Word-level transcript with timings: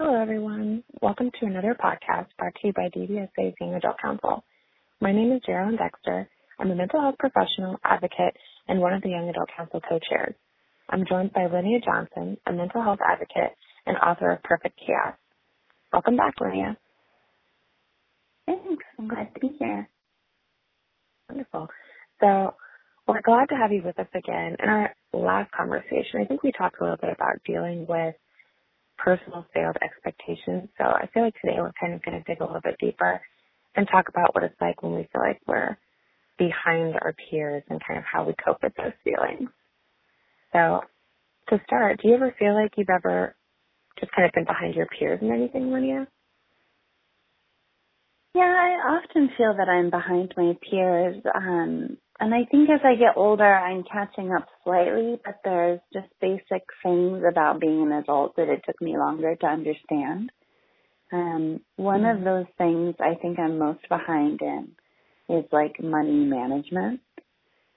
Hello, 0.00 0.14
everyone. 0.14 0.84
Welcome 1.02 1.32
to 1.40 1.46
another 1.46 1.74
podcast 1.74 2.26
brought 2.38 2.54
to 2.54 2.68
you 2.68 2.72
by 2.72 2.88
DBSA 2.96 3.54
Young 3.60 3.74
Adult 3.74 3.96
Council. 4.00 4.44
My 5.00 5.10
name 5.10 5.32
is 5.32 5.42
Geraldine 5.44 5.76
Dexter. 5.76 6.28
I'm 6.60 6.70
a 6.70 6.76
mental 6.76 7.00
health 7.00 7.16
professional, 7.18 7.80
advocate, 7.82 8.36
and 8.68 8.78
one 8.78 8.92
of 8.92 9.02
the 9.02 9.08
Young 9.08 9.28
Adult 9.28 9.48
Council 9.56 9.80
co-chairs. 9.80 10.36
I'm 10.88 11.04
joined 11.04 11.32
by 11.32 11.46
Linea 11.46 11.80
Johnson, 11.84 12.36
a 12.46 12.52
mental 12.52 12.80
health 12.80 13.00
advocate 13.04 13.56
and 13.86 13.96
author 13.96 14.30
of 14.30 14.42
Perfect 14.44 14.78
Chaos. 14.78 15.16
Welcome 15.92 16.16
back, 16.16 16.34
Linea. 16.40 16.76
Thanks. 18.46 18.84
I'm 19.00 19.08
glad 19.08 19.34
to 19.34 19.40
be 19.40 19.50
here. 19.58 19.88
Wonderful. 21.28 21.66
So 22.20 22.54
we're 23.08 23.22
glad 23.22 23.48
to 23.48 23.56
have 23.56 23.72
you 23.72 23.82
with 23.84 23.98
us 23.98 24.06
again. 24.14 24.58
In 24.62 24.68
our 24.68 24.94
last 25.12 25.50
conversation, 25.50 26.20
I 26.22 26.24
think 26.24 26.44
we 26.44 26.52
talked 26.52 26.76
a 26.80 26.84
little 26.84 26.98
bit 26.98 27.10
about 27.12 27.42
dealing 27.44 27.84
with 27.88 28.14
personal 28.98 29.46
failed 29.54 29.76
expectations. 29.82 30.68
So 30.78 30.84
I 30.84 31.08
feel 31.14 31.24
like 31.24 31.34
today 31.40 31.56
we're 31.58 31.72
kind 31.80 31.94
of 31.94 32.02
going 32.04 32.18
to 32.18 32.24
dig 32.24 32.40
a 32.40 32.44
little 32.44 32.60
bit 32.62 32.76
deeper 32.80 33.20
and 33.76 33.88
talk 33.90 34.08
about 34.08 34.34
what 34.34 34.44
it's 34.44 34.60
like 34.60 34.82
when 34.82 34.94
we 34.94 35.08
feel 35.12 35.22
like 35.22 35.40
we're 35.46 35.78
behind 36.38 36.94
our 36.94 37.14
peers 37.30 37.62
and 37.68 37.80
kind 37.86 37.98
of 37.98 38.04
how 38.10 38.24
we 38.24 38.34
cope 38.44 38.62
with 38.62 38.72
those 38.76 38.92
feelings. 39.04 39.50
So 40.52 40.80
to 41.50 41.60
start, 41.66 42.00
do 42.02 42.08
you 42.08 42.14
ever 42.14 42.34
feel 42.38 42.54
like 42.54 42.72
you've 42.76 42.90
ever 42.90 43.34
just 44.00 44.12
kind 44.12 44.26
of 44.26 44.32
been 44.32 44.44
behind 44.44 44.74
your 44.74 44.86
peers 44.86 45.20
in 45.22 45.32
anything, 45.32 45.70
Linea? 45.72 46.06
Yeah, 48.34 48.42
I 48.42 48.98
often 48.98 49.30
feel 49.36 49.54
that 49.56 49.68
I'm 49.68 49.90
behind 49.90 50.34
my 50.36 50.54
peers. 50.70 51.22
Um, 51.34 51.98
and 52.20 52.34
I 52.34 52.44
think 52.50 52.68
as 52.68 52.80
I 52.84 52.96
get 52.96 53.16
older, 53.16 53.44
I'm 53.44 53.84
catching 53.84 54.32
up 54.32 54.46
slightly, 54.64 55.20
but 55.24 55.40
there's 55.44 55.80
just 55.92 56.08
basic 56.20 56.64
things 56.82 57.22
about 57.28 57.60
being 57.60 57.82
an 57.82 57.92
adult 57.92 58.36
that 58.36 58.48
it 58.48 58.62
took 58.66 58.80
me 58.82 58.96
longer 58.96 59.36
to 59.36 59.46
understand. 59.46 60.30
Um, 61.12 61.60
one 61.76 62.02
mm-hmm. 62.02 62.18
of 62.18 62.24
those 62.24 62.46
things 62.58 62.96
I 63.00 63.14
think 63.20 63.38
I'm 63.38 63.58
most 63.58 63.88
behind 63.88 64.40
in 64.42 64.72
is 65.28 65.44
like 65.52 65.82
money 65.82 66.24
management. 66.24 67.00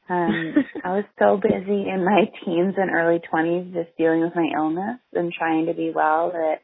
Um, 0.09 0.55
I 0.83 0.89
was 0.95 1.05
so 1.19 1.37
busy 1.37 1.87
in 1.89 2.03
my 2.03 2.25
teens 2.43 2.75
and 2.77 2.91
early 2.91 3.21
20s 3.31 3.73
just 3.73 3.95
dealing 3.97 4.21
with 4.21 4.35
my 4.35 4.49
illness 4.55 4.99
and 5.13 5.31
trying 5.31 5.67
to 5.67 5.73
be 5.73 5.91
well 5.93 6.31
that 6.31 6.61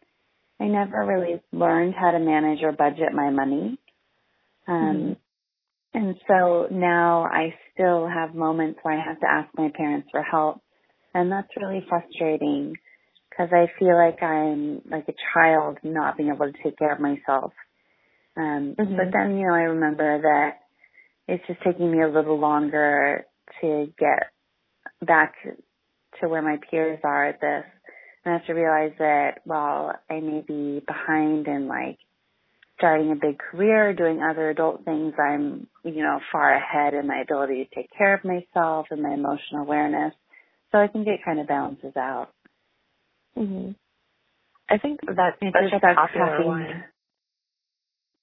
I 0.59 0.65
never 0.65 1.05
really 1.05 1.41
learned 1.53 1.93
how 1.93 2.11
to 2.11 2.19
manage 2.19 2.63
or 2.63 2.71
budget 2.71 3.13
my 3.13 3.29
money. 3.29 3.77
Um, 4.67 4.75
mm-hmm. 4.75 5.13
And 5.97 6.15
so 6.27 6.67
now 6.69 7.23
I 7.23 7.55
still 7.73 8.07
have 8.07 8.35
moments 8.35 8.79
where 8.83 8.93
I 8.93 9.03
have 9.03 9.19
to 9.21 9.27
ask 9.27 9.49
my 9.57 9.71
parents 9.75 10.07
for 10.11 10.21
help. 10.21 10.61
And 11.15 11.31
that's 11.31 11.47
really 11.59 11.83
frustrating 11.89 12.75
because 13.31 13.49
I 13.51 13.65
feel 13.79 13.95
like 13.95 14.21
I'm 14.21 14.83
like 14.91 15.07
a 15.07 15.15
child 15.33 15.79
not 15.81 16.15
being 16.15 16.29
able 16.29 16.51
to 16.51 16.63
take 16.63 16.77
care 16.77 16.93
of 16.93 16.99
myself. 16.99 17.51
Um, 18.35 18.75
mm-hmm. 18.77 18.95
But 18.95 19.07
then, 19.11 19.39
you 19.39 19.47
know, 19.47 19.55
I 19.55 19.73
remember 19.73 20.21
that 20.21 20.59
it's 21.27 21.43
just 21.47 21.63
taking 21.63 21.91
me 21.91 22.03
a 22.03 22.07
little 22.07 22.39
longer 22.39 23.25
to 23.61 23.87
get 23.97 24.29
back 25.01 25.33
to 26.21 26.29
where 26.29 26.43
my 26.43 26.59
peers 26.69 26.99
are 27.03 27.25
at 27.25 27.41
this. 27.41 27.63
And 28.23 28.35
I 28.35 28.37
have 28.37 28.45
to 28.45 28.53
realize 28.53 28.93
that 28.99 29.39
while 29.45 29.93
I 30.11 30.19
may 30.19 30.43
be 30.47 30.83
behind 30.85 31.47
in 31.47 31.67
like 31.67 31.97
starting 32.77 33.11
a 33.11 33.15
big 33.15 33.39
career, 33.39 33.93
doing 33.93 34.21
other 34.21 34.49
adult 34.49 34.85
things, 34.85 35.13
I'm, 35.19 35.67
you 35.83 36.03
know, 36.03 36.19
far 36.31 36.53
ahead 36.53 36.93
in 36.93 37.07
my 37.07 37.21
ability 37.21 37.65
to 37.65 37.75
take 37.75 37.89
care 37.97 38.13
of 38.13 38.23
myself 38.23 38.87
and 38.91 39.01
my 39.01 39.13
emotional 39.13 39.61
awareness. 39.61 40.13
So 40.71 40.77
I 40.77 40.87
think 40.87 41.07
it 41.07 41.21
kind 41.25 41.39
of 41.39 41.47
balances 41.47 41.95
out. 41.95 42.29
Mhm. 43.37 43.75
I 44.69 44.77
think 44.77 44.99
that's 45.01 45.37
it 45.41 45.53
a 45.53 45.79
popular 45.79 46.25
having, 46.25 46.47
one. 46.47 46.83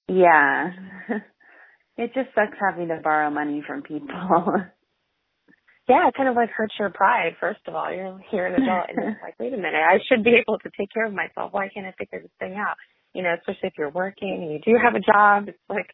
Yeah. 0.07 0.71
it 1.97 2.13
just 2.13 2.29
sucks 2.35 2.57
having 2.59 2.89
to 2.89 2.99
borrow 3.03 3.29
money 3.31 3.63
from 3.65 3.81
people. 3.81 4.07
yeah, 5.87 6.07
it 6.07 6.13
kind 6.15 6.29
of 6.29 6.35
like 6.35 6.49
hurts 6.51 6.75
your 6.79 6.91
pride, 6.91 7.35
first 7.39 7.61
of 7.67 7.75
all. 7.75 7.91
You're 7.91 8.19
here 8.29 8.45
an 8.45 8.61
adult 8.61 8.89
and 8.89 8.99
it's 8.99 9.21
like, 9.23 9.39
wait 9.39 9.53
a 9.53 9.57
minute, 9.57 9.75
I 9.75 9.97
should 10.07 10.23
be 10.23 10.35
able 10.35 10.59
to 10.59 10.69
take 10.77 10.91
care 10.93 11.05
of 11.05 11.13
myself. 11.13 11.51
Why 11.51 11.69
can't 11.69 11.87
I 11.87 11.93
figure 11.97 12.21
this 12.21 12.31
thing 12.39 12.55
out? 12.55 12.75
You 13.15 13.23
know, 13.23 13.33
especially 13.33 13.69
if 13.69 13.77
you're 13.77 13.89
working 13.89 14.29
and 14.43 14.51
you 14.51 14.59
do 14.59 14.77
have 14.81 14.95
a 14.95 14.99
job, 14.99 15.47
it's 15.47 15.57
like 15.69 15.87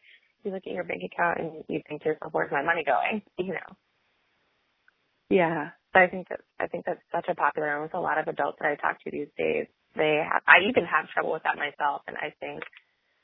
you 0.44 0.50
look 0.50 0.66
at 0.66 0.72
your 0.72 0.84
bank 0.84 1.02
account 1.06 1.38
and 1.38 1.64
you 1.68 1.80
think 1.88 2.02
to 2.02 2.08
yourself, 2.10 2.32
where's 2.32 2.50
my 2.52 2.62
money 2.62 2.84
going? 2.84 3.22
You 3.38 3.54
know. 3.54 3.70
Yeah. 5.30 5.70
I 5.94 6.06
think 6.08 6.26
that's 6.28 6.42
I 6.58 6.66
think 6.66 6.84
that's 6.84 7.00
such 7.14 7.26
a 7.28 7.34
popular 7.34 7.74
one 7.74 7.82
with 7.82 7.94
a 7.94 8.00
lot 8.00 8.18
of 8.18 8.26
adults 8.28 8.58
that 8.60 8.68
I 8.68 8.74
talk 8.76 9.02
to 9.04 9.10
these 9.10 9.28
days. 9.38 9.66
They 9.94 10.24
have 10.24 10.42
I 10.46 10.68
even 10.68 10.84
have 10.84 11.08
trouble 11.14 11.32
with 11.32 11.44
that 11.44 11.56
myself 11.56 12.02
and 12.08 12.16
I 12.16 12.34
think 12.40 12.64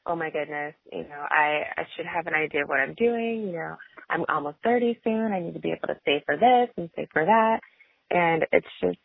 oh 0.09 0.17
my 0.17 0.31
goodness, 0.31 0.75
you 0.91 1.03
know, 1.03 1.23
I, 1.31 1.63
I 1.77 1.83
should 1.95 2.07
have 2.07 2.27
an 2.27 2.35
idea 2.35 2.63
of 2.63 2.69
what 2.69 2.81
I'm 2.81 2.95
doing. 2.95 3.43
You 3.47 3.53
know, 3.53 3.77
I'm 4.09 4.25
almost 4.29 4.57
30 4.65 4.99
soon. 5.05 5.33
I 5.33 5.41
need 5.41 5.53
to 5.55 5.61
be 5.61 5.71
able 5.71 5.89
to 5.89 6.01
save 6.05 6.23
for 6.25 6.37
this 6.37 6.73
and 6.77 6.89
save 6.97 7.09
for 7.13 7.25
that. 7.25 7.61
And 8.11 8.47
it's 8.51 8.67
just, 8.81 8.99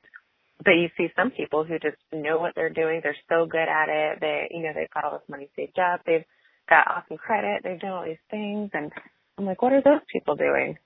but 0.64 0.72
you 0.72 0.90
see 0.98 1.08
some 1.16 1.32
people 1.32 1.64
who 1.64 1.80
just 1.80 1.98
know 2.12 2.38
what 2.40 2.54
they're 2.56 2.70
doing. 2.70 3.02
They're 3.04 3.16
so 3.30 3.46
good 3.46 3.68
at 3.68 3.90
it. 3.90 4.20
They, 4.22 4.48
you 4.52 4.64
know, 4.64 4.72
they've 4.76 4.90
got 4.94 5.06
all 5.06 5.12
this 5.14 5.30
money 5.30 5.50
saved 5.56 5.80
up. 5.80 6.02
They've 6.06 6.26
got 6.70 6.88
awesome 6.88 7.18
credit. 7.18 7.62
They've 7.64 7.80
done 7.80 7.92
all 7.92 8.06
these 8.06 8.18
things. 8.30 8.70
And 8.74 8.92
I'm 9.38 9.46
like, 9.46 9.62
what 9.62 9.74
are 9.74 9.82
those 9.82 10.02
people 10.12 10.36
doing? 10.36 10.78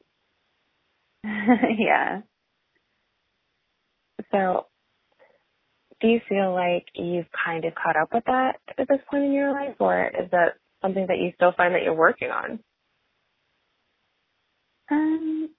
yeah. 1.23 2.21
So 4.31 4.67
do 6.01 6.07
you 6.07 6.19
feel 6.29 6.53
like 6.53 6.85
you've 6.93 7.27
kind 7.45 7.65
of 7.65 7.73
caught 7.75 7.95
up 7.95 8.13
with 8.13 8.25
that 8.25 8.57
at 8.77 8.87
this 8.87 8.99
point 9.09 9.23
in 9.25 9.33
your 9.33 9.51
life, 9.51 9.75
or 9.79 10.07
is 10.07 10.29
that 10.31 10.55
something 10.81 11.05
that 11.07 11.17
you 11.17 11.31
still 11.35 11.53
find 11.57 11.73
that 11.73 11.83
you're 11.83 11.93
working 11.93 12.29
on? 12.29 12.59
Um, 14.91 15.49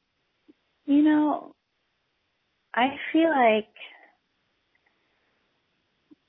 you 0.86 1.02
know, 1.02 1.54
I 2.74 2.88
feel 3.12 3.30
like, 3.30 3.68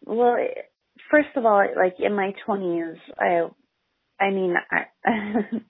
well, 0.09 0.37
first 1.11 1.29
of 1.35 1.45
all, 1.45 1.63
like 1.75 1.95
in 1.99 2.15
my 2.15 2.33
twenties, 2.45 2.97
I, 3.19 3.47
I 4.19 4.31
mean, 4.31 4.55
I, 4.71 4.85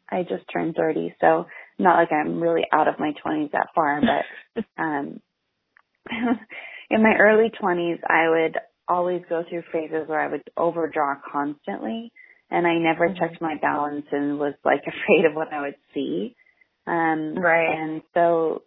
I 0.18 0.24
just 0.24 0.46
turned 0.52 0.76
thirty, 0.76 1.14
so 1.22 1.46
not 1.78 1.98
like 1.98 2.12
I'm 2.12 2.42
really 2.42 2.66
out 2.72 2.88
of 2.88 3.00
my 3.00 3.14
twenties 3.22 3.52
that 3.54 3.68
far, 3.76 4.02
but 4.56 4.64
um 4.82 5.22
in 6.90 7.04
my 7.04 7.16
early 7.20 7.52
20s, 7.62 8.00
I 8.08 8.30
would 8.30 8.58
always 8.88 9.22
go 9.30 9.44
through 9.48 9.64
phases 9.72 10.08
where 10.08 10.20
I 10.20 10.30
would 10.30 10.44
overdraw 10.58 11.16
constantly 11.32 12.12
and 12.50 12.66
I 12.66 12.76
never 12.76 13.10
mm-hmm. 13.10 13.20
checked 13.20 13.42
my 13.42 13.56
balance 13.62 14.06
and 14.12 14.40
was 14.40 14.56
like 14.66 14.82
afraid 14.82 15.26
of 15.26 15.36
what 15.36 15.54
I 15.54 15.62
would 15.62 15.76
see. 15.94 16.36
Um, 16.88 17.36
right. 17.36 17.78
And 17.78 18.02
so 18.14 18.64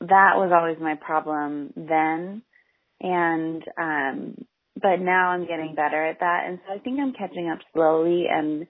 that 0.00 0.34
was 0.36 0.52
always 0.54 0.78
my 0.80 0.94
problem 0.94 1.72
then. 1.76 2.42
And, 3.00 3.64
um, 3.78 4.44
but 4.80 5.00
now 5.00 5.30
I'm 5.30 5.46
getting 5.46 5.74
better 5.74 6.04
at 6.04 6.20
that. 6.20 6.44
And 6.46 6.58
so 6.66 6.74
I 6.74 6.78
think 6.78 6.98
I'm 7.00 7.12
catching 7.12 7.50
up 7.50 7.58
slowly 7.72 8.26
and, 8.30 8.66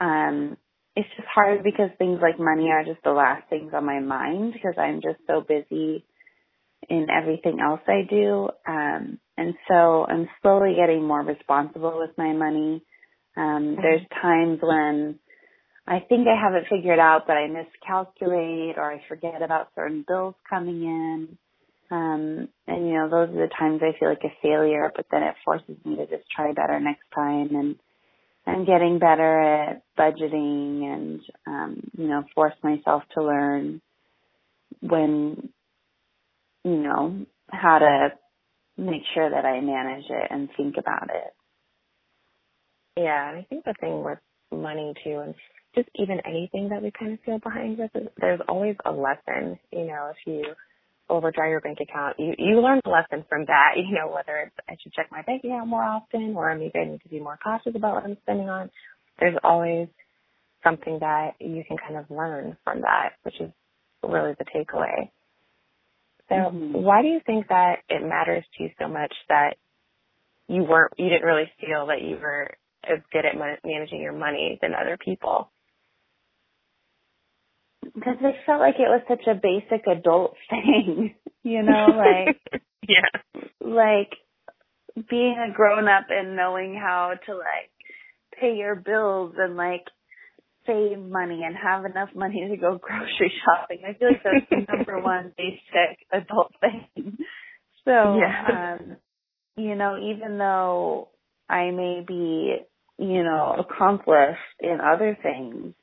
um, 0.00 0.56
it's 0.94 1.08
just 1.16 1.28
hard 1.34 1.62
because 1.64 1.90
things 1.96 2.18
like 2.20 2.38
money 2.38 2.68
are 2.70 2.84
just 2.84 3.02
the 3.02 3.12
last 3.12 3.48
things 3.48 3.72
on 3.74 3.86
my 3.86 4.00
mind 4.00 4.52
because 4.52 4.74
I'm 4.76 5.00
just 5.00 5.20
so 5.26 5.40
busy 5.40 6.04
in 6.88 7.06
everything 7.10 7.60
else 7.60 7.80
I 7.86 8.02
do. 8.08 8.50
Um, 8.66 9.18
and 9.36 9.54
so 9.68 10.04
I'm 10.06 10.28
slowly 10.42 10.74
getting 10.76 11.06
more 11.06 11.22
responsible 11.22 11.98
with 11.98 12.10
my 12.18 12.32
money. 12.32 12.84
Um, 13.36 13.42
mm-hmm. 13.42 13.80
there's 13.80 14.02
times 14.20 14.58
when 14.60 15.18
I 15.86 16.00
think 16.08 16.26
I 16.28 16.40
have 16.40 16.54
it 16.54 16.68
figured 16.70 16.98
out, 16.98 17.22
but 17.26 17.36
I 17.36 17.46
miscalculate 17.48 18.76
or 18.76 18.92
I 18.92 19.02
forget 19.08 19.42
about 19.42 19.68
certain 19.74 20.04
bills 20.06 20.34
coming 20.48 20.82
in. 20.82 21.38
Um, 21.92 22.48
and 22.66 22.88
you 22.88 22.94
know, 22.94 23.08
those 23.10 23.28
are 23.36 23.46
the 23.46 23.50
times 23.58 23.82
I 23.82 23.98
feel 23.98 24.08
like 24.08 24.24
a 24.24 24.32
failure, 24.42 24.90
but 24.96 25.06
then 25.10 25.22
it 25.22 25.34
forces 25.44 25.76
me 25.84 25.96
to 25.96 26.06
just 26.06 26.28
try 26.34 26.52
better 26.52 26.80
next 26.80 27.04
time 27.14 27.54
and 27.54 27.76
I'm 28.46 28.64
getting 28.64 28.98
better 28.98 29.40
at 29.40 29.82
budgeting 29.96 30.82
and, 30.82 31.20
um, 31.46 31.90
you 31.96 32.08
know, 32.08 32.24
force 32.34 32.54
myself 32.62 33.04
to 33.14 33.22
learn 33.22 33.80
when 34.80 35.50
you 36.64 36.76
know, 36.76 37.26
how 37.50 37.78
to 37.78 38.08
make 38.76 39.02
sure 39.14 39.28
that 39.28 39.44
I 39.44 39.60
manage 39.60 40.04
it 40.08 40.28
and 40.30 40.48
think 40.56 40.76
about 40.78 41.10
it. 41.10 41.34
Yeah, 42.96 43.30
and 43.30 43.38
I 43.38 43.46
think 43.48 43.64
the 43.64 43.74
thing 43.80 44.04
with 44.04 44.18
money 44.52 44.94
too, 45.02 45.22
and 45.24 45.34
just 45.74 45.88
even 45.96 46.20
anything 46.26 46.68
that 46.68 46.82
we 46.82 46.90
kind 46.90 47.12
of 47.12 47.20
feel 47.24 47.38
behind 47.38 47.78
with, 47.78 47.90
there's 48.20 48.40
always 48.48 48.76
a 48.84 48.92
lesson. 48.92 49.58
You 49.72 49.86
know, 49.86 50.10
if 50.10 50.16
you 50.26 50.44
overdraw 51.08 51.48
your 51.48 51.60
bank 51.60 51.78
account, 51.80 52.18
you 52.18 52.34
you 52.38 52.60
learn 52.60 52.80
a 52.84 52.90
lesson 52.90 53.24
from 53.28 53.46
that. 53.46 53.72
You 53.76 53.94
know, 53.94 54.12
whether 54.12 54.38
it's 54.38 54.56
I 54.68 54.76
should 54.82 54.92
check 54.92 55.08
my 55.10 55.22
bank 55.22 55.44
account 55.44 55.68
more 55.68 55.82
often, 55.82 56.34
or 56.36 56.54
maybe 56.54 56.78
I 56.78 56.84
need 56.84 57.02
to 57.02 57.08
be 57.08 57.20
more 57.20 57.38
cautious 57.42 57.74
about 57.74 57.94
what 57.94 58.04
I'm 58.04 58.16
spending 58.22 58.48
on. 58.48 58.70
There's 59.18 59.36
always 59.44 59.88
something 60.64 60.98
that 61.00 61.32
you 61.40 61.64
can 61.66 61.76
kind 61.76 61.96
of 61.96 62.10
learn 62.10 62.56
from 62.64 62.82
that, 62.82 63.14
which 63.22 63.40
is 63.40 63.50
really 64.02 64.34
the 64.38 64.44
takeaway. 64.44 65.10
So 66.28 66.34
mm-hmm. 66.34 66.72
why 66.72 67.02
do 67.02 67.08
you 67.08 67.20
think 67.24 67.48
that 67.48 67.80
it 67.88 68.02
matters 68.02 68.44
to 68.56 68.64
you 68.64 68.70
so 68.80 68.88
much 68.88 69.12
that 69.28 69.56
you 70.48 70.64
weren't, 70.64 70.92
you 70.96 71.08
didn't 71.08 71.26
really 71.26 71.50
feel 71.60 71.86
that 71.86 72.02
you 72.02 72.16
were 72.16 72.50
as 72.84 73.00
good 73.12 73.24
at 73.26 73.36
managing 73.64 74.00
your 74.00 74.12
money 74.12 74.58
than 74.62 74.72
other 74.74 74.96
people? 74.96 75.50
Because 77.94 78.16
I 78.20 78.32
felt 78.46 78.60
like 78.60 78.76
it 78.76 78.88
was 78.88 79.02
such 79.08 79.26
a 79.26 79.34
basic 79.34 79.86
adult 79.86 80.34
thing, 80.50 81.14
you 81.42 81.62
know, 81.62 81.86
like 81.88 82.40
yeah, 82.88 83.40
like 83.60 84.12
being 85.08 85.36
a 85.38 85.52
grown 85.54 85.88
up 85.88 86.06
and 86.10 86.36
knowing 86.36 86.74
how 86.74 87.12
to 87.26 87.34
like 87.34 87.70
pay 88.38 88.54
your 88.56 88.74
bills 88.74 89.34
and 89.38 89.56
like 89.56 89.84
save 90.66 90.98
money 90.98 91.42
and 91.44 91.56
have 91.56 91.84
enough 91.84 92.10
money 92.14 92.48
to 92.50 92.56
go 92.56 92.78
grocery 92.82 93.32
shopping. 93.44 93.80
I 93.86 93.94
feel 93.94 94.08
like 94.08 94.22
that's 94.22 94.46
the 94.50 94.74
number 94.74 95.00
one 95.00 95.32
basic 95.36 95.98
adult 96.12 96.52
thing. 96.60 97.18
So, 97.84 98.18
yeah. 98.18 98.76
um, 98.78 98.96
you 99.56 99.74
know, 99.74 99.98
even 99.98 100.38
though 100.38 101.08
I 101.48 101.70
may 101.70 102.04
be, 102.06 102.56
you 102.98 103.22
know, 103.24 103.56
accomplished 103.58 104.38
in 104.60 104.78
other 104.80 105.18
things, 105.20 105.74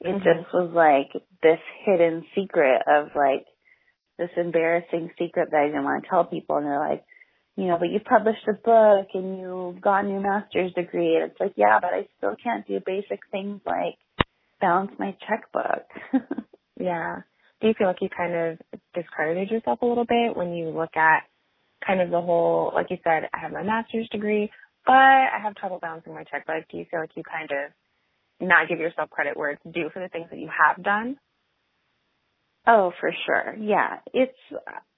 it 0.00 0.06
mm-hmm. 0.06 0.18
just 0.18 0.52
was 0.54 0.70
like 0.72 1.22
this 1.42 1.60
hidden 1.84 2.24
secret 2.34 2.82
of 2.86 3.08
like 3.14 3.46
this 4.18 4.30
embarrassing 4.36 5.10
secret 5.18 5.50
that 5.50 5.60
I 5.60 5.66
didn't 5.66 5.84
want 5.84 6.04
to 6.04 6.08
tell 6.08 6.24
people. 6.24 6.56
And 6.56 6.66
they're 6.66 6.78
like, 6.78 7.04
you 7.56 7.66
know, 7.66 7.76
but 7.78 7.90
you 7.90 8.00
published 8.00 8.46
a 8.48 8.52
book 8.52 9.08
and 9.14 9.38
you've 9.38 9.80
gotten 9.80 10.10
your 10.10 10.20
master's 10.20 10.72
degree. 10.72 11.16
And 11.16 11.30
it's 11.30 11.40
like, 11.40 11.52
yeah, 11.56 11.78
but 11.80 11.90
I 11.92 12.08
still 12.16 12.36
can't 12.42 12.66
do 12.66 12.80
basic 12.84 13.20
things 13.30 13.60
like 13.66 13.96
balance 14.60 14.92
my 14.98 15.16
checkbook. 15.28 15.84
yeah. 16.80 17.20
Do 17.60 17.68
you 17.68 17.74
feel 17.76 17.88
like 17.88 18.00
you 18.00 18.08
kind 18.08 18.34
of 18.34 18.58
discredited 18.94 19.50
yourself 19.50 19.82
a 19.82 19.86
little 19.86 20.06
bit 20.06 20.34
when 20.34 20.54
you 20.54 20.70
look 20.70 20.96
at 20.96 21.24
kind 21.86 22.00
of 22.00 22.10
the 22.10 22.20
whole, 22.20 22.72
like 22.74 22.86
you 22.90 22.96
said, 23.04 23.28
I 23.34 23.38
have 23.40 23.52
my 23.52 23.62
master's 23.62 24.08
degree, 24.08 24.50
but 24.86 24.94
I 24.94 25.38
have 25.42 25.54
trouble 25.56 25.78
balancing 25.80 26.14
my 26.14 26.24
checkbook. 26.24 26.64
Do 26.70 26.78
you 26.78 26.86
feel 26.90 27.00
like 27.00 27.16
you 27.16 27.22
kind 27.22 27.50
of 27.50 27.72
not 28.40 28.68
give 28.68 28.78
yourself 28.78 29.10
credit 29.10 29.36
where 29.36 29.50
it's 29.50 29.62
due 29.70 29.90
for 29.92 30.00
the 30.00 30.08
things 30.08 30.26
that 30.30 30.38
you 30.38 30.48
have 30.48 30.82
done? 30.82 31.16
Oh, 32.66 32.92
for 33.00 33.10
sure. 33.26 33.56
Yeah. 33.58 33.98
It's 34.12 34.36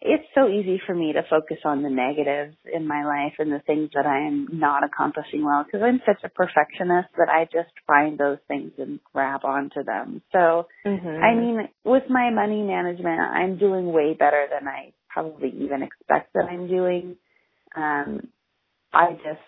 it's 0.01 0.25
so 0.35 0.49
easy 0.49 0.81
for 0.85 0.95
me 0.95 1.13
to 1.13 1.23
focus 1.31 1.59
on 1.65 1.83
the 1.83 1.91
negatives 1.91 2.57
in 2.71 2.89
my 2.89 3.05
life 3.05 3.35
and 3.39 3.53
the 3.53 3.61
things 3.61 3.91
that 3.95 4.05
I 4.05 4.27
am 4.27 4.49
not 4.53 4.83
accomplishing 4.83 5.45
well 5.45 5.65
because 5.65 5.81
I'm 5.83 6.01
such 6.05 6.23
a 6.25 6.29
perfectionist 6.29 7.09
that 7.17 7.29
I 7.29 7.45
just 7.45 7.73
find 7.87 8.19
those 8.19 8.39
things 8.49 8.73
and 8.79 8.99
grab 9.13 9.45
onto 9.45 9.85
them. 9.85 10.23
So, 10.33 10.67
mm-hmm. 10.85 11.23
I 11.25 11.35
mean, 11.35 11.69
with 11.85 12.03
my 12.11 12.31
money 12.31 12.63
management, 12.63 13.21
I'm 13.21 13.59
doing 13.59 13.93
way 13.93 14.15
better 14.15 14.49
than 14.51 14.67
I 14.67 14.93
probably 15.09 15.51
even 15.61 15.83
expect 15.83 16.33
that 16.35 16.47
I'm 16.51 16.67
doing. 16.67 17.17
Um 17.77 18.29
I 18.93 19.13
just 19.13 19.47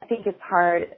I 0.00 0.06
think 0.06 0.26
it's 0.26 0.40
hard 0.40 0.94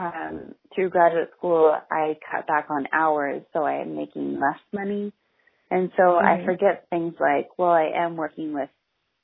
um 0.00 0.54
through 0.74 0.90
graduate 0.90 1.30
school 1.36 1.74
I 1.90 2.16
cut 2.30 2.46
back 2.46 2.66
on 2.70 2.86
hours 2.92 3.42
so 3.52 3.64
I 3.64 3.82
am 3.82 3.96
making 3.96 4.40
less 4.40 4.60
money 4.72 5.12
and 5.70 5.90
so 5.96 6.02
mm-hmm. 6.02 6.26
I 6.26 6.44
forget 6.44 6.86
things 6.90 7.14
like, 7.20 7.50
well, 7.58 7.70
I 7.70 7.90
am 7.94 8.16
working 8.16 8.52
with 8.52 8.68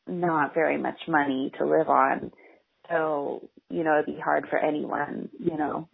not 0.07 0.55
very 0.55 0.79
much 0.79 0.99
money 1.09 1.51
to 1.59 1.67
live 1.67 1.89
on. 1.89 2.31
So, 2.89 3.49
you 3.69 3.83
know, 3.83 3.95
it'd 3.95 4.07
be 4.07 4.21
hard 4.23 4.47
for 4.49 4.59
anyone, 4.59 5.29
you 5.41 5.57
know. 5.57 5.89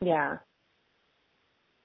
Yeah. 0.00 0.36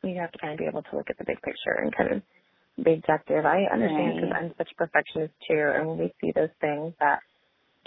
You 0.04 0.20
have 0.20 0.34
to 0.34 0.40
kind 0.40 0.54
of 0.54 0.60
be 0.60 0.66
able 0.66 0.82
to 0.84 0.96
look 0.98 1.10
at 1.10 1.18
the 1.18 1.24
big 1.24 1.42
picture 1.42 1.80
and 1.82 1.96
kind 1.96 2.12
of 2.12 2.84
be 2.84 2.94
objective. 2.94 3.46
I 3.46 3.64
understand 3.72 4.16
because 4.16 4.32
right. 4.32 4.44
I'm 4.44 4.54
such 4.58 4.70
a 4.74 4.76
perfectionist 4.76 5.34
too. 5.48 5.72
And 5.74 5.88
when 5.88 5.98
we 5.98 6.14
see 6.20 6.34
those 6.36 6.50
things 6.60 6.94
that 7.00 7.20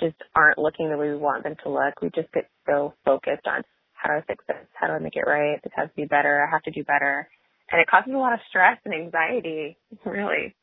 just 0.00 0.16
aren't 0.34 0.58
looking 0.58 0.88
the 0.88 0.96
way 0.96 1.10
we 1.10 1.16
want 1.16 1.44
them 1.44 1.56
to 1.64 1.68
look, 1.68 2.00
we 2.00 2.08
just 2.14 2.32
get 2.32 2.48
so 2.66 2.94
focused 3.04 3.46
on 3.46 3.62
how 4.06 4.14
do 4.14 4.18
I 4.18 4.22
fix 4.26 4.44
this? 4.46 4.56
How 4.74 4.86
do 4.86 4.92
I 4.92 4.98
make 4.98 5.16
it 5.16 5.26
right? 5.26 5.60
This 5.62 5.72
has 5.76 5.88
to 5.88 5.94
be 5.96 6.04
better. 6.04 6.46
I 6.46 6.50
have 6.50 6.62
to 6.62 6.70
do 6.70 6.84
better 6.84 7.28
and 7.70 7.80
it 7.80 7.88
causes 7.88 8.12
a 8.14 8.18
lot 8.18 8.32
of 8.32 8.40
stress 8.48 8.78
and 8.84 8.94
anxiety, 8.94 9.76
really. 10.04 10.54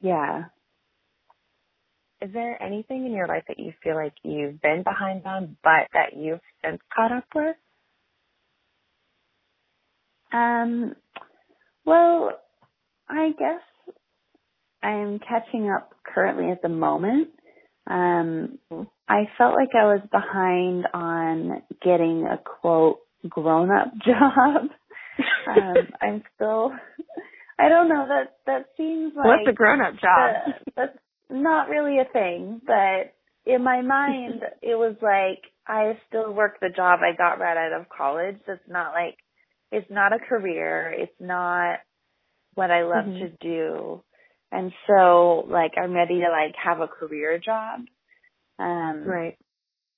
Yeah. 0.00 0.44
Is 2.22 2.32
there 2.32 2.60
anything 2.62 3.04
in 3.04 3.12
your 3.12 3.28
life 3.28 3.44
that 3.48 3.58
you 3.58 3.72
feel 3.82 3.94
like 3.94 4.14
you've 4.22 4.60
been 4.62 4.82
behind 4.82 5.26
on, 5.26 5.56
but 5.62 5.88
that 5.92 6.16
you've 6.16 6.40
since 6.64 6.80
caught 6.94 7.12
up 7.12 7.24
with? 7.34 7.56
Um, 10.32 10.94
well, 11.84 12.32
I 13.08 13.30
guess 13.38 13.94
I'm 14.82 15.18
catching 15.18 15.70
up 15.70 15.92
currently 16.04 16.50
at 16.50 16.62
the 16.62 16.68
moment. 16.68 17.28
Um, 17.86 18.58
I 19.08 19.24
felt 19.38 19.54
like 19.54 19.74
I 19.74 19.84
was 19.84 20.00
behind 20.10 20.86
on 20.92 21.62
getting 21.82 22.26
a 22.26 22.38
quote 22.38 22.98
grown 23.28 23.70
up 23.70 23.92
job 24.04 24.70
um, 25.46 25.74
I'm 26.00 26.22
still. 26.34 26.72
I 27.58 27.68
don't 27.68 27.88
know 27.88 28.06
that 28.08 28.36
that 28.46 28.66
seems 28.76 29.14
like 29.16 29.26
what's 29.26 29.48
a 29.48 29.52
grown 29.52 29.80
up 29.80 29.94
job? 29.94 30.54
The, 30.66 30.72
that's 30.76 30.98
not 31.30 31.68
really 31.68 31.98
a 31.98 32.12
thing, 32.12 32.60
but 32.66 33.14
in 33.50 33.62
my 33.62 33.80
mind, 33.82 34.42
it 34.62 34.74
was 34.74 34.96
like 35.00 35.42
I 35.66 35.98
still 36.08 36.32
work 36.32 36.58
the 36.60 36.68
job 36.68 37.00
I 37.02 37.16
got 37.16 37.40
right 37.40 37.56
out 37.56 37.80
of 37.80 37.88
college. 37.88 38.36
That's 38.46 38.60
not 38.68 38.92
like 38.92 39.16
it's 39.72 39.90
not 39.90 40.12
a 40.12 40.18
career. 40.18 40.94
It's 40.96 41.18
not 41.18 41.78
what 42.54 42.70
I 42.70 42.82
love 42.82 43.06
mm-hmm. 43.06 43.24
to 43.24 43.28
do. 43.40 44.02
And 44.52 44.72
so 44.86 45.46
like 45.48 45.72
I'm 45.76 45.92
ready 45.92 46.20
to 46.20 46.30
like 46.30 46.54
have 46.62 46.80
a 46.80 46.88
career 46.88 47.38
job. 47.38 47.80
Um 48.58 49.04
right. 49.04 49.36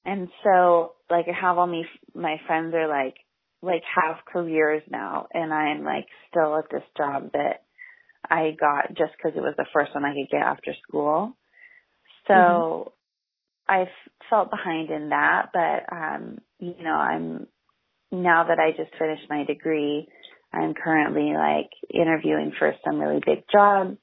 And 0.05 0.29
so 0.43 0.95
like 1.11 1.27
I 1.29 1.39
have 1.39 1.59
all 1.59 1.67
my 1.67 1.83
my 2.15 2.37
friends 2.47 2.75
are 2.75 2.89
like 2.89 3.17
like 3.61 3.83
have 3.95 4.25
careers 4.33 4.83
now 4.89 5.27
and 5.33 5.53
I'm 5.53 5.85
like 5.85 6.07
still 6.31 6.57
at 6.59 6.71
this 6.71 6.85
job 6.97 7.33
that 7.33 7.65
I 8.31 8.57
got 8.59 8.89
just 8.89 9.13
because 9.17 9.37
it 9.37 9.41
was 9.41 9.55
the 9.57 9.67
first 9.73 9.95
one 9.95 10.05
I 10.05 10.15
could 10.15 10.31
get 10.31 10.43
after 10.43 10.73
school. 10.87 11.37
So 12.27 12.35
mm-hmm. 12.35 12.91
I 13.69 13.85
felt 14.31 14.51
behind 14.51 14.91
in 14.91 15.11
that, 15.11 15.51
but 15.53 15.95
um, 15.95 16.39
you 16.59 16.83
know, 16.83 16.95
I'm 16.95 17.47
now 18.11 18.45
that 18.49 18.59
I 18.59 18.71
just 18.71 18.97
finished 18.99 19.29
my 19.29 19.45
degree, 19.45 20.09
I'm 20.53 20.75
currently 20.75 21.33
like 21.35 21.71
interviewing 21.93 22.53
for 22.59 22.75
some 22.85 22.99
really 22.99 23.21
big 23.25 23.45
jobs. 23.51 23.99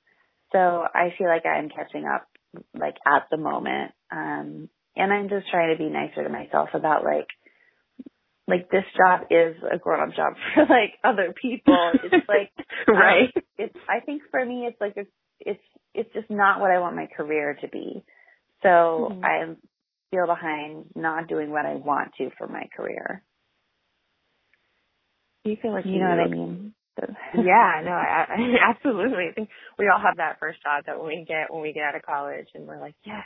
So 0.52 0.60
I 0.60 1.14
feel 1.18 1.28
like 1.28 1.46
I'm 1.46 1.70
catching 1.70 2.06
up 2.06 2.28
like 2.74 2.96
at 3.06 3.28
the 3.32 3.38
moment. 3.38 3.92
Um 4.12 4.70
and 4.96 5.12
I'm 5.12 5.30
just 5.30 5.50
trying 5.50 5.76
to 5.76 5.84
be 5.84 5.90
nicer 5.90 6.24
to 6.24 6.30
myself 6.30 6.70
about 6.74 7.04
like 7.04 7.28
like 8.48 8.70
this 8.70 8.84
job 8.96 9.28
is 9.32 9.56
a 9.72 9.78
grown 9.78 10.10
up 10.10 10.16
job 10.16 10.34
for 10.54 10.62
like 10.62 10.94
other 11.04 11.34
people. 11.40 11.92
It's 12.04 12.28
like 12.28 12.52
right. 12.88 13.32
Um, 13.36 13.44
it's 13.58 13.78
I 13.90 14.00
think 14.06 14.24
for 14.32 14.44
me 14.46 14.68
it's 14.68 14.80
like 14.80 14.98
a, 14.98 15.06
it's 15.40 15.64
it's 15.94 16.14
just 16.14 16.30
not 16.30 16.60
what 16.60 16.72
I 16.72 16.80
want 16.80 16.96
my 16.96 17.08
career 17.08 17.58
to 17.62 17.68
be. 17.68 18.04
So 18.62 19.10
mm-hmm. 19.12 19.26
I 19.26 19.56
feel 20.12 20.28
behind 20.28 20.86
not 20.96 21.28
doing 21.28 21.50
what 21.50 21.66
I 21.66 21.76
want 21.76 22.12
to 22.18 22.30
for 22.38 22.48
my 22.48 22.70
career. 22.76 23.24
Do 25.44 25.52
you 25.52 25.58
feel 25.62 25.74
like 25.74 25.86
you, 25.86 25.94
you 25.94 26.00
know 26.00 26.10
what 26.10 26.20
I 26.20 26.28
mean? 26.28 26.74
Yeah, 27.36 27.82
no, 27.84 27.92
I, 27.92 28.26
I, 28.30 28.36
absolutely. 28.72 29.28
I 29.30 29.34
think 29.34 29.50
we 29.78 29.90
all 29.90 30.02
have 30.02 30.18
that 30.18 30.40
first 30.40 30.64
job 30.64 30.86
that 30.86 30.98
when 30.98 31.08
we 31.08 31.26
get 31.28 31.52
when 31.52 31.62
we 31.62 31.74
get 31.74 31.84
out 31.84 31.96
of 31.96 32.02
college 32.04 32.48
and 32.54 32.66
we're 32.68 32.80
like, 32.80 32.96
yeah, 33.06 33.24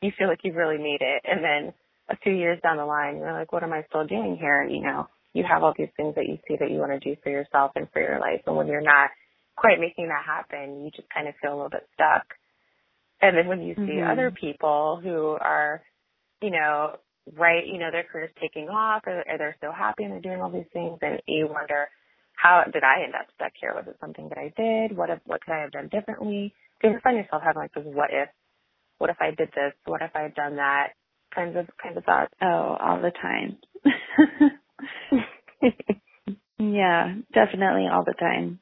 you 0.00 0.10
feel 0.18 0.28
like 0.28 0.40
you've 0.42 0.56
really 0.56 0.78
made 0.78 1.00
it, 1.00 1.22
and 1.24 1.44
then 1.44 1.74
a 2.10 2.16
few 2.16 2.32
years 2.32 2.58
down 2.62 2.76
the 2.76 2.84
line, 2.84 3.16
you're 3.16 3.32
like, 3.32 3.52
what 3.52 3.62
am 3.62 3.72
I 3.72 3.84
still 3.88 4.06
doing 4.06 4.36
here? 4.38 4.64
You 4.64 4.82
know, 4.82 5.06
you 5.32 5.44
have 5.48 5.62
all 5.62 5.74
these 5.76 5.94
things 5.96 6.14
that 6.16 6.26
you 6.26 6.38
see 6.46 6.56
that 6.58 6.70
you 6.70 6.78
want 6.78 6.92
to 6.92 6.98
do 6.98 7.18
for 7.22 7.30
yourself 7.30 7.72
and 7.76 7.88
for 7.92 8.02
your 8.02 8.18
life. 8.18 8.42
And 8.46 8.56
when 8.56 8.66
you're 8.66 8.80
not 8.80 9.10
quite 9.56 9.78
making 9.78 10.08
that 10.08 10.24
happen, 10.26 10.82
you 10.82 10.90
just 10.90 11.08
kind 11.14 11.28
of 11.28 11.34
feel 11.40 11.52
a 11.52 11.56
little 11.56 11.70
bit 11.70 11.86
stuck. 11.94 12.26
And 13.22 13.36
then 13.36 13.46
when 13.46 13.62
you 13.62 13.74
see 13.74 14.00
mm-hmm. 14.00 14.10
other 14.10 14.30
people 14.30 14.98
who 15.02 15.36
are, 15.40 15.82
you 16.42 16.50
know, 16.50 16.96
right, 17.36 17.66
you 17.66 17.78
know, 17.78 17.90
their 17.92 18.04
career's 18.10 18.30
taking 18.40 18.68
off 18.68 19.02
or, 19.06 19.18
or 19.18 19.38
they're 19.38 19.56
so 19.60 19.70
happy 19.70 20.04
and 20.04 20.12
they're 20.12 20.20
doing 20.20 20.40
all 20.40 20.50
these 20.50 20.70
things 20.72 20.98
and 21.02 21.20
you 21.26 21.46
wonder, 21.48 21.88
how 22.42 22.64
did 22.72 22.84
I 22.84 23.04
end 23.04 23.14
up 23.14 23.28
stuck 23.36 23.52
here? 23.60 23.74
Was 23.74 23.86
it 23.88 23.98
something 24.00 24.30
that 24.30 24.38
I 24.38 24.52
did? 24.56 24.96
What 24.96 25.10
if, 25.10 25.20
what 25.26 25.42
could 25.44 25.54
I 25.54 25.62
have 25.62 25.72
done 25.72 25.90
differently? 25.92 26.54
Because 26.80 26.94
you 26.94 27.00
find 27.04 27.18
yourself 27.18 27.42
having 27.44 27.62
like 27.62 27.74
this 27.74 27.84
what 27.86 28.10
if, 28.12 28.30
what 28.98 29.10
if 29.10 29.16
I 29.20 29.30
did 29.30 29.48
this? 29.54 29.72
What 29.86 30.02
if 30.02 30.10
I 30.14 30.22
had 30.22 30.34
done 30.34 30.56
that? 30.56 30.88
kinds 31.34 31.56
of 31.56 31.66
kinds 31.82 31.96
of 31.96 32.04
thoughts. 32.04 32.32
Oh, 32.42 32.76
all 32.80 33.00
the 33.02 33.10
time. 33.12 33.58
yeah, 36.58 37.14
definitely 37.34 37.86
all 37.92 38.04
the 38.04 38.14
time. 38.18 38.58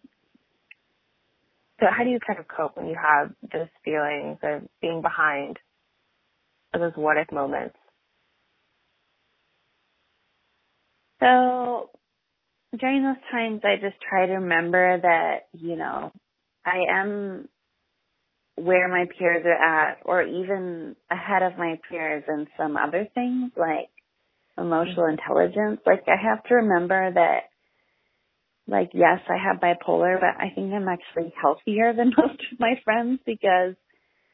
So 1.80 1.86
how 1.96 2.04
do 2.04 2.10
you 2.10 2.18
kind 2.26 2.40
of 2.40 2.46
cope 2.48 2.76
when 2.76 2.88
you 2.88 2.96
have 3.00 3.30
those 3.52 3.68
feelings 3.84 4.38
of 4.42 4.62
being 4.82 5.02
behind 5.02 5.58
those 6.74 6.92
what 6.96 7.18
if 7.18 7.32
moments? 7.32 7.76
So 11.20 11.90
during 12.76 13.02
those 13.02 13.22
times 13.30 13.60
I 13.64 13.76
just 13.76 14.00
try 14.08 14.26
to 14.26 14.34
remember 14.34 15.00
that, 15.00 15.48
you 15.52 15.76
know, 15.76 16.12
I 16.64 16.84
am 16.90 17.48
where 18.56 18.88
my 18.88 19.06
peers 19.18 19.44
are 19.46 19.90
at 19.90 19.98
or 20.04 20.22
even 20.22 20.96
ahead 21.10 21.42
of 21.42 21.56
my 21.56 21.78
peers 21.88 22.24
in 22.28 22.46
some 22.56 22.76
other 22.76 23.06
things 23.14 23.52
like 23.56 23.88
emotional 24.58 25.06
intelligence. 25.06 25.80
Like 25.86 26.04
I 26.08 26.20
have 26.28 26.42
to 26.44 26.56
remember 26.56 27.12
that 27.14 27.40
like 28.66 28.90
yes, 28.92 29.20
I 29.28 29.36
have 29.42 29.60
bipolar, 29.60 30.20
but 30.20 30.38
I 30.38 30.50
think 30.54 30.72
I'm 30.72 30.88
actually 30.88 31.32
healthier 31.40 31.94
than 31.94 32.12
most 32.18 32.40
of 32.52 32.60
my 32.60 32.74
friends 32.84 33.20
because 33.24 33.74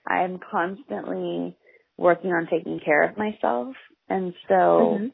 I'm 0.06 0.40
constantly 0.50 1.56
working 1.96 2.30
on 2.30 2.48
taking 2.50 2.80
care 2.84 3.08
of 3.08 3.16
myself. 3.16 3.76
And 4.08 4.34
so 4.48 4.54
mm-hmm. 4.54 5.06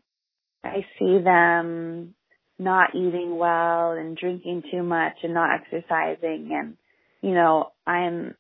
I 0.65 0.87
see 0.99 1.23
them 1.23 2.15
not 2.61 2.95
eating 2.95 3.37
well 3.37 3.93
and 3.93 4.17
drinking 4.17 4.63
too 4.71 4.83
much 4.83 5.15
and 5.23 5.35
not 5.35 5.51
exercising 5.61 6.51
and 6.53 6.77
you 7.23 7.35
know, 7.35 7.73
I'm 7.87 8.35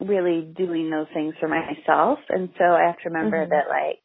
really 0.00 0.42
doing 0.42 0.90
those 0.90 1.06
things 1.14 1.34
for 1.38 1.48
myself. 1.48 2.18
And 2.28 2.50
so 2.58 2.64
I 2.64 2.86
have 2.86 2.98
to 2.98 3.10
remember 3.10 3.46
mm-hmm. 3.46 3.50
that 3.50 3.68
like 3.68 4.00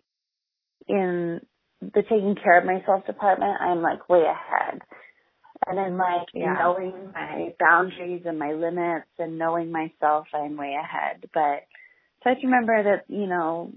in 0.88 1.42
the 1.82 2.04
taking 2.04 2.36
care 2.42 2.60
of 2.60 2.66
myself 2.66 3.06
department, 3.06 3.58
I'm 3.62 3.82
like 3.82 4.10
way 4.10 4.24
ahead. 4.24 4.82
And 5.66 5.78
then 5.78 5.98
like 5.98 6.28
yeah. 6.34 6.56
knowing 6.60 7.12
my 7.14 7.54
boundaries 7.60 8.24
and 8.26 8.40
my 8.40 8.54
limits 8.54 9.10
and 9.18 9.38
knowing 9.38 9.72
myself, 9.72 10.28
I'm 10.34 10.56
way 10.56 10.76
ahead. 10.82 11.28
But 11.34 11.66
so 12.24 12.28
I 12.28 12.30
have 12.30 12.40
to 12.42 12.48
remember 12.48 12.84
that, 12.84 13.14
you 13.14 13.28
know, 13.28 13.74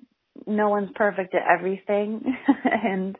no 0.46 0.68
one's 0.68 0.90
perfect 0.94 1.34
at 1.34 1.42
everything 1.50 2.22
and 2.64 3.16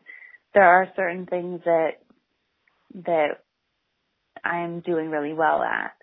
there 0.53 0.63
are 0.63 0.87
certain 0.95 1.25
things 1.25 1.61
that 1.65 2.02
that 3.05 3.43
I'm 4.43 4.81
doing 4.81 5.09
really 5.09 5.33
well 5.33 5.61
at. 5.63 5.93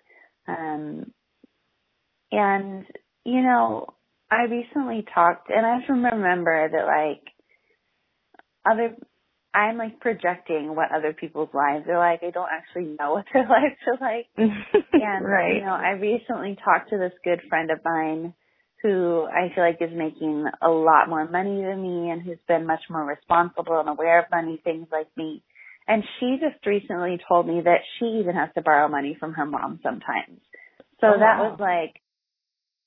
Um 0.47 1.11
and 2.31 2.85
you 3.23 3.41
know, 3.41 3.93
I 4.29 4.43
recently 4.43 5.05
talked 5.13 5.49
and 5.49 5.65
I 5.65 5.75
have 5.75 5.87
to 5.87 5.93
remember 5.93 6.69
that 6.69 6.85
like 6.85 7.23
other 8.65 8.95
I'm 9.53 9.77
like 9.77 9.99
projecting 9.99 10.75
what 10.75 10.93
other 10.95 11.13
people's 11.13 11.49
lives 11.53 11.85
are 11.89 11.97
like. 11.97 12.23
I 12.23 12.31
don't 12.31 12.49
actually 12.51 12.95
know 12.97 13.13
what 13.15 13.25
their 13.33 13.43
lives 13.43 13.75
are 13.87 13.97
like. 13.99 14.27
and 14.37 15.25
right. 15.25 15.55
you 15.55 15.61
know, 15.61 15.73
I 15.73 15.91
recently 15.91 16.57
talked 16.63 16.89
to 16.91 16.97
this 16.97 17.13
good 17.23 17.41
friend 17.49 17.69
of 17.69 17.79
mine 17.83 18.33
who 18.81 19.27
I 19.27 19.53
feel 19.53 19.63
like 19.63 19.77
is 19.79 19.95
making 19.95 20.45
a 20.61 20.69
lot 20.69 21.07
more 21.07 21.29
money 21.29 21.61
than 21.61 21.81
me 21.81 22.09
and 22.09 22.21
who's 22.21 22.39
been 22.47 22.65
much 22.65 22.81
more 22.89 23.05
responsible 23.05 23.79
and 23.79 23.89
aware 23.89 24.19
of 24.19 24.25
money, 24.31 24.59
things 24.63 24.87
like 24.91 25.07
me. 25.15 25.43
And 25.87 26.03
she 26.19 26.37
just 26.39 26.65
recently 26.65 27.19
told 27.27 27.47
me 27.47 27.61
that 27.63 27.79
she 27.97 28.05
even 28.21 28.35
has 28.35 28.49
to 28.55 28.61
borrow 28.61 28.87
money 28.87 29.17
from 29.19 29.33
her 29.33 29.45
mom 29.45 29.79
sometimes. 29.83 30.39
So 31.01 31.07
oh, 31.07 31.19
that 31.19 31.39
wow. 31.39 31.49
was 31.49 31.59
like, 31.59 32.01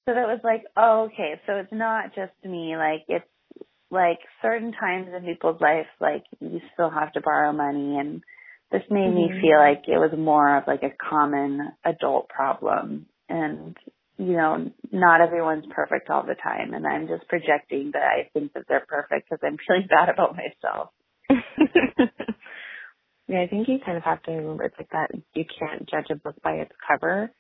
so 0.07 0.15
that 0.15 0.29
was 0.29 0.41
like, 0.45 0.65
oh, 0.77 1.09
okay. 1.13 1.41
So 1.47 1.55
it's 1.55 1.73
not 1.73 2.15
just 2.15 2.33
me. 2.45 2.77
Like 2.77 3.05
it's 3.09 3.25
like 3.91 4.19
certain 4.43 4.73
times 4.73 5.09
in 5.15 5.25
people's 5.25 5.61
life, 5.61 5.87
like 6.01 6.25
you 6.41 6.61
still 6.73 6.91
have 6.91 7.13
to 7.13 7.21
borrow 7.21 7.53
money 7.53 7.99
and 7.99 8.23
this 8.71 8.83
made 8.91 9.11
mm-hmm. 9.11 9.35
me 9.35 9.41
feel 9.41 9.59
like 9.59 9.85
it 9.87 9.99
was 9.99 10.13
more 10.17 10.57
of 10.57 10.65
like 10.67 10.83
a 10.83 10.95
common 11.11 11.73
adult 11.85 12.29
problem 12.29 13.07
and 13.29 13.77
you 14.17 14.37
know, 14.37 14.71
not 14.93 15.21
everyone's 15.21 15.65
perfect 15.71 16.09
all 16.09 16.23
the 16.23 16.37
time, 16.37 16.73
and 16.73 16.87
I'm 16.87 17.09
just 17.09 17.29
projecting 17.29 17.91
that 17.95 18.03
I 18.03 18.31
think 18.33 18.53
that 18.53 18.63
they're 18.69 18.87
perfect 18.87 19.29
because 19.29 19.41
I'm 19.43 19.57
feeling 19.67 19.89
bad 19.89 20.09
about 20.09 20.37
myself. 20.37 20.91
yeah, 23.29 23.41
I 23.41 23.47
think 23.47 23.69
you 23.69 23.79
kind 23.85 23.97
of 23.97 24.03
have 24.05 24.23
to 24.25 24.33
remember 24.33 24.65
it's 24.65 24.77
like 24.79 24.91
that. 24.91 25.11
You 25.35 25.45
can't 25.59 25.89
judge 25.89 26.07
a 26.11 26.17
book 26.17 26.37
by 26.43 26.53
its 26.53 26.73
cover 26.87 27.31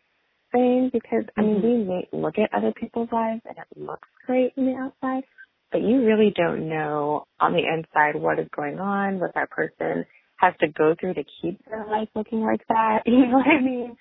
thing 0.52 0.90
because 0.92 1.24
I 1.36 1.42
mean, 1.42 1.56
mm-hmm. 1.56 1.66
we 1.66 1.84
may 1.84 2.08
look 2.12 2.38
at 2.38 2.54
other 2.56 2.72
people's 2.72 3.10
lives 3.12 3.42
and 3.44 3.56
it 3.58 3.80
looks 3.80 4.08
great 4.26 4.54
from 4.54 4.66
the 4.66 4.74
outside, 4.74 5.24
but 5.72 5.82
you 5.82 6.04
really 6.04 6.32
don't 6.34 6.68
know 6.68 7.26
on 7.38 7.52
the 7.52 7.58
inside 7.58 8.20
what 8.20 8.38
is 8.38 8.48
going 8.54 8.78
on, 8.78 9.20
what 9.20 9.34
that 9.34 9.50
person 9.50 10.06
has 10.36 10.54
to 10.60 10.68
go 10.68 10.94
through 10.98 11.14
to 11.14 11.24
keep 11.42 11.62
their 11.66 11.86
life 11.86 12.08
looking 12.14 12.40
like 12.40 12.66
that. 12.68 13.02
You 13.06 13.26
know 13.26 13.38
what 13.38 13.46
I 13.46 13.60
mean? 13.60 13.96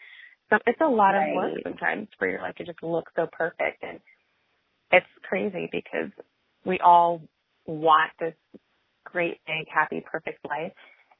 So 0.49 0.57
it's 0.65 0.81
a 0.81 0.87
lot 0.87 1.11
right. 1.11 1.29
of 1.29 1.35
work 1.35 1.53
sometimes 1.63 2.07
for 2.19 2.29
your 2.29 2.41
life 2.41 2.55
to 2.55 2.65
just 2.65 2.81
look 2.83 3.09
so 3.15 3.27
perfect. 3.31 3.83
And 3.83 3.99
it's 4.91 5.05
crazy 5.27 5.69
because 5.71 6.11
we 6.65 6.79
all 6.79 7.21
want 7.65 8.11
this 8.19 8.35
great, 9.03 9.39
big, 9.47 9.67
happy, 9.73 10.03
perfect 10.05 10.45
life. 10.47 10.71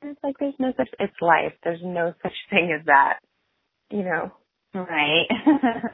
It's 0.03 0.19
like 0.23 0.35
there's 0.39 0.53
no 0.59 0.73
such, 0.77 0.89
it's 0.99 1.13
life. 1.21 1.53
There's 1.63 1.81
no 1.83 2.13
such 2.23 2.33
thing 2.49 2.77
as 2.77 2.85
that, 2.87 3.19
you 3.91 4.03
know? 4.03 4.31
Right. 4.73 5.27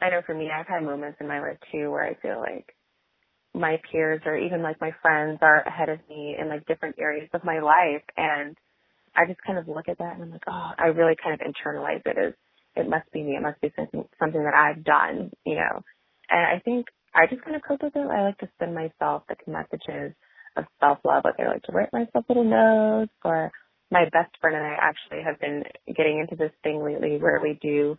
I 0.00 0.10
know 0.10 0.22
for 0.26 0.34
me, 0.34 0.50
I've 0.50 0.66
had 0.66 0.82
moments 0.82 1.18
in 1.20 1.28
my 1.28 1.40
life 1.40 1.58
too 1.72 1.90
where 1.90 2.04
I 2.04 2.14
feel 2.20 2.38
like 2.38 2.74
my 3.54 3.80
peers 3.90 4.22
or 4.26 4.36
even 4.36 4.62
like 4.62 4.80
my 4.80 4.92
friends 5.02 5.38
are 5.42 5.62
ahead 5.62 5.88
of 5.88 5.98
me 6.08 6.36
in 6.40 6.48
like 6.48 6.66
different 6.66 6.96
areas 6.98 7.28
of 7.32 7.44
my 7.44 7.60
life. 7.60 8.02
And 8.16 8.56
I 9.16 9.26
just 9.26 9.42
kind 9.46 9.58
of 9.58 9.68
look 9.68 9.88
at 9.88 9.98
that 9.98 10.14
and 10.14 10.22
I'm 10.22 10.30
like, 10.30 10.44
oh, 10.48 10.70
I 10.78 10.86
really 10.86 11.16
kind 11.22 11.34
of 11.34 11.46
internalize 11.46 12.02
it 12.06 12.16
as 12.18 12.34
it 12.76 12.88
must 12.88 13.10
be 13.12 13.22
me. 13.22 13.36
It 13.36 13.42
must 13.42 13.60
be 13.60 13.72
something 13.76 14.04
something 14.20 14.42
that 14.44 14.54
I've 14.54 14.84
done, 14.84 15.30
you 15.44 15.56
know. 15.56 15.82
And 16.30 16.40
I 16.40 16.60
think 16.64 16.86
I 17.14 17.26
just 17.26 17.42
kind 17.42 17.56
of 17.56 17.62
cope 17.66 17.82
with 17.82 17.96
it. 17.96 18.06
I 18.06 18.22
like 18.22 18.38
to 18.38 18.48
send 18.58 18.74
myself 18.74 19.24
like 19.28 19.46
messages 19.48 20.14
of 20.58 20.64
self 20.80 20.98
love. 21.04 21.22
Like 21.24 21.34
I 21.38 21.48
like 21.48 21.62
to 21.64 21.72
write 21.72 21.92
myself 21.92 22.24
little 22.28 22.44
notes 22.44 23.12
or 23.24 23.50
my 23.90 24.04
best 24.04 24.36
friend 24.40 24.56
and 24.56 24.66
I 24.66 24.76
actually 24.80 25.22
have 25.24 25.40
been 25.40 25.64
getting 25.96 26.18
into 26.18 26.36
this 26.36 26.52
thing 26.62 26.82
lately 26.84 27.18
where 27.18 27.40
we 27.42 27.58
do 27.60 27.96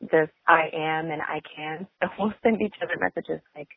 this 0.00 0.28
I 0.46 0.68
am 0.74 1.10
and 1.10 1.22
I 1.22 1.40
can. 1.56 1.86
So 2.02 2.08
we'll 2.18 2.34
send 2.42 2.60
each 2.60 2.74
other 2.82 2.94
messages 3.00 3.40
like, 3.56 3.68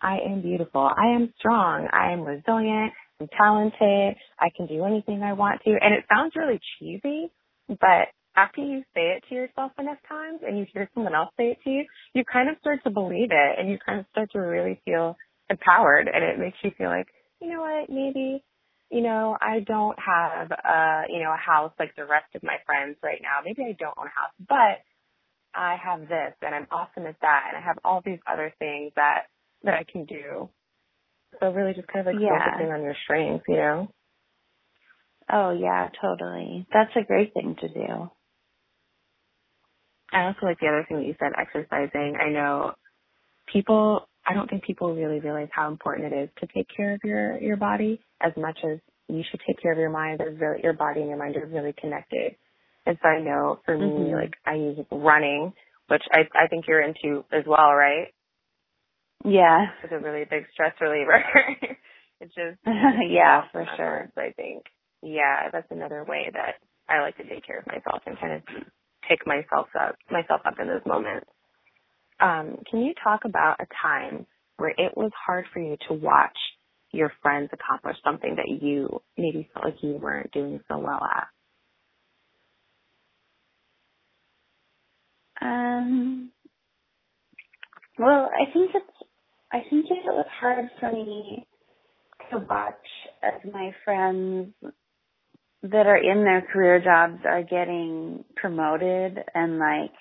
I 0.00 0.18
am 0.30 0.42
beautiful. 0.42 0.82
I 0.82 1.14
am 1.14 1.32
strong. 1.38 1.88
I 1.92 2.12
am 2.12 2.20
resilient. 2.20 2.92
I'm 3.20 3.28
talented. 3.36 4.16
I 4.38 4.50
can 4.54 4.66
do 4.66 4.84
anything 4.84 5.22
I 5.22 5.32
want 5.32 5.62
to. 5.64 5.70
And 5.70 5.94
it 5.94 6.04
sounds 6.12 6.34
really 6.36 6.60
cheesy, 6.78 7.30
but 7.68 8.12
after 8.36 8.60
you 8.60 8.82
say 8.94 9.16
it 9.16 9.24
to 9.28 9.34
yourself 9.34 9.72
enough 9.78 9.96
times 10.08 10.40
and 10.46 10.58
you 10.58 10.66
hear 10.72 10.90
someone 10.94 11.14
else 11.14 11.30
say 11.38 11.52
it 11.52 11.58
to 11.64 11.70
you, 11.70 11.84
you 12.12 12.24
kind 12.30 12.50
of 12.50 12.56
start 12.60 12.80
to 12.84 12.90
believe 12.90 13.30
it 13.30 13.58
and 13.58 13.70
you 13.70 13.78
kind 13.84 13.98
of 13.98 14.06
start 14.10 14.30
to 14.32 14.38
really 14.38 14.80
feel 14.84 15.16
empowered 15.48 16.08
and 16.12 16.22
it 16.22 16.38
makes 16.38 16.58
you 16.62 16.70
feel 16.76 16.88
like, 16.88 17.06
you 17.46 17.52
know 17.52 17.60
what, 17.60 17.88
maybe, 17.88 18.42
you 18.90 19.02
know, 19.02 19.36
I 19.40 19.60
don't 19.60 19.96
have 19.98 20.50
a, 20.50 21.02
you 21.08 21.22
know, 21.22 21.32
a 21.32 21.36
house 21.36 21.72
like 21.78 21.94
the 21.94 22.04
rest 22.04 22.34
of 22.34 22.42
my 22.42 22.56
friends 22.66 22.96
right 23.02 23.20
now. 23.22 23.38
Maybe 23.44 23.62
I 23.62 23.76
don't 23.78 23.96
own 23.96 24.06
a 24.06 24.10
house, 24.10 24.34
but 24.48 24.82
I 25.54 25.76
have 25.82 26.00
this 26.00 26.34
and 26.42 26.54
I'm 26.54 26.66
awesome 26.72 27.06
at 27.06 27.20
that 27.20 27.44
and 27.48 27.56
I 27.56 27.66
have 27.66 27.78
all 27.84 28.02
these 28.04 28.18
other 28.30 28.52
things 28.58 28.92
that, 28.96 29.26
that 29.62 29.74
I 29.74 29.84
can 29.90 30.04
do 30.06 30.50
so 31.40 31.50
really 31.50 31.74
just 31.74 31.88
kind 31.88 32.06
of 32.06 32.14
like 32.14 32.22
yeah. 32.22 32.38
focusing 32.38 32.72
on 32.72 32.82
your 32.82 32.96
strengths, 33.04 33.44
you 33.48 33.56
know? 33.56 33.88
Oh 35.30 35.50
yeah, 35.50 35.88
totally. 36.00 36.66
That's 36.72 36.94
a 36.96 37.06
great 37.06 37.34
thing 37.34 37.56
to 37.60 37.68
do. 37.68 38.10
I 40.12 40.26
also 40.26 40.38
like 40.42 40.60
the 40.60 40.68
other 40.68 40.86
thing 40.88 40.98
that 40.98 41.06
you 41.06 41.16
said, 41.18 41.32
exercising. 41.36 42.16
I 42.20 42.30
know 42.30 42.72
people 43.52 44.08
I 44.26 44.34
don't 44.34 44.48
think 44.50 44.64
people 44.64 44.94
really 44.94 45.20
realize 45.20 45.48
how 45.52 45.68
important 45.68 46.12
it 46.12 46.16
is 46.16 46.28
to 46.40 46.46
take 46.52 46.66
care 46.74 46.94
of 46.94 47.00
your 47.04 47.38
your 47.38 47.56
body 47.56 48.00
as 48.20 48.32
much 48.36 48.58
as 48.64 48.78
you 49.08 49.22
should 49.30 49.40
take 49.46 49.60
care 49.62 49.72
of 49.72 49.78
your 49.78 49.90
mind. 49.90 50.18
There's 50.18 50.38
really 50.38 50.60
your 50.62 50.72
body 50.72 51.00
and 51.00 51.08
your 51.08 51.18
mind 51.18 51.36
are 51.36 51.46
really 51.46 51.74
connected. 51.78 52.36
And 52.86 52.98
so 53.02 53.08
I 53.08 53.20
know 53.20 53.60
for 53.64 53.76
mm-hmm. 53.76 54.04
me, 54.04 54.14
like 54.14 54.34
I 54.44 54.54
use 54.54 54.78
running, 54.90 55.52
which 55.88 56.02
I 56.12 56.20
I 56.34 56.48
think 56.48 56.66
you're 56.66 56.82
into 56.82 57.24
as 57.32 57.44
well, 57.46 57.72
right? 57.72 58.08
Yeah. 59.24 59.66
It's 59.82 59.92
a 59.92 59.98
really 59.98 60.24
big 60.28 60.44
stress 60.52 60.74
reliever. 60.80 61.22
it's 62.20 62.34
just 62.34 62.58
yeah, 63.08 63.42
for 63.52 63.66
sure. 63.76 64.10
I 64.16 64.32
think 64.32 64.64
yeah, 65.02 65.50
that's 65.52 65.70
another 65.70 66.04
way 66.04 66.30
that 66.32 66.54
I 66.88 67.00
like 67.00 67.16
to 67.18 67.24
take 67.24 67.46
care 67.46 67.58
of 67.58 67.66
myself 67.66 68.02
and 68.06 68.18
kind 68.18 68.34
of 68.34 68.42
pick 69.08 69.26
myself 69.26 69.68
up 69.78 69.96
myself 70.10 70.40
up 70.44 70.54
in 70.60 70.66
those 70.66 70.86
moments. 70.86 71.26
Um, 72.20 72.58
can 72.70 72.80
you 72.82 72.94
talk 73.02 73.24
about 73.24 73.60
a 73.60 73.66
time 73.82 74.26
where 74.56 74.70
it 74.70 74.96
was 74.96 75.10
hard 75.26 75.44
for 75.52 75.60
you 75.60 75.76
to 75.88 75.94
watch 75.94 76.36
your 76.92 77.12
friends 77.22 77.50
accomplish 77.52 77.96
something 78.04 78.36
that 78.36 78.48
you 78.62 79.02
maybe 79.18 79.48
felt 79.52 79.66
like 79.66 79.82
you 79.82 79.98
weren't 80.00 80.32
doing 80.32 80.60
so 80.68 80.78
well 80.78 81.00
at? 81.04 81.26
Um 85.42 86.30
well, 87.98 88.30
I 88.32 88.52
think 88.52 88.70
it's 88.74 89.08
I 89.52 89.58
think 89.70 89.86
it 89.86 90.04
was 90.06 90.26
hard 90.40 90.66
for 90.80 90.92
me 90.92 91.46
to 92.30 92.38
watch 92.38 92.74
as 93.22 93.52
my 93.52 93.72
friends 93.84 94.52
that 95.62 95.86
are 95.86 95.96
in 95.96 96.24
their 96.24 96.42
career 96.52 96.80
jobs 96.82 97.22
are 97.26 97.42
getting 97.42 98.24
promoted 98.36 99.18
and 99.34 99.58
like 99.58 99.92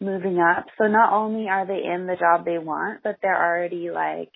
moving 0.00 0.38
up. 0.38 0.66
So 0.78 0.86
not 0.86 1.12
only 1.12 1.48
are 1.48 1.66
they 1.66 1.82
in 1.84 2.06
the 2.06 2.16
job 2.16 2.44
they 2.44 2.58
want, 2.58 3.02
but 3.02 3.16
they're 3.22 3.36
already 3.36 3.90
like 3.90 4.30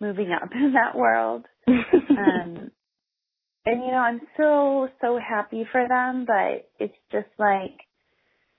moving 0.00 0.30
up 0.32 0.50
in 0.54 0.74
that 0.74 0.96
world. 0.96 1.44
um 1.68 2.70
and 3.64 3.80
you 3.84 3.92
know, 3.92 3.98
I'm 3.98 4.20
so 4.36 4.88
so 5.00 5.18
happy 5.18 5.64
for 5.70 5.86
them, 5.88 6.24
but 6.26 6.68
it's 6.78 6.96
just 7.12 7.28
like 7.38 7.78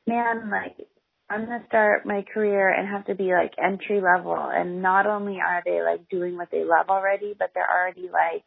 man, 0.08 0.50
like 0.50 0.88
I'm 1.30 1.46
gonna 1.46 1.63
start 1.68 2.06
my 2.06 2.24
career 2.34 2.70
and 2.70 2.88
have 2.88 3.06
to 3.06 3.15
be 3.15 3.34
like 3.34 3.53
entry 3.62 4.01
level 4.01 4.38
and 4.38 4.82
not 4.82 5.08
only 5.08 5.38
are 5.46 5.62
they 5.65 5.82
like 5.82 6.08
doing 6.10 6.38
what 6.38 6.50
they 6.51 6.63
love 6.63 6.89
already, 6.89 7.34
but 7.38 7.51
they're 7.53 7.70
already 7.70 8.10
like 8.12 8.44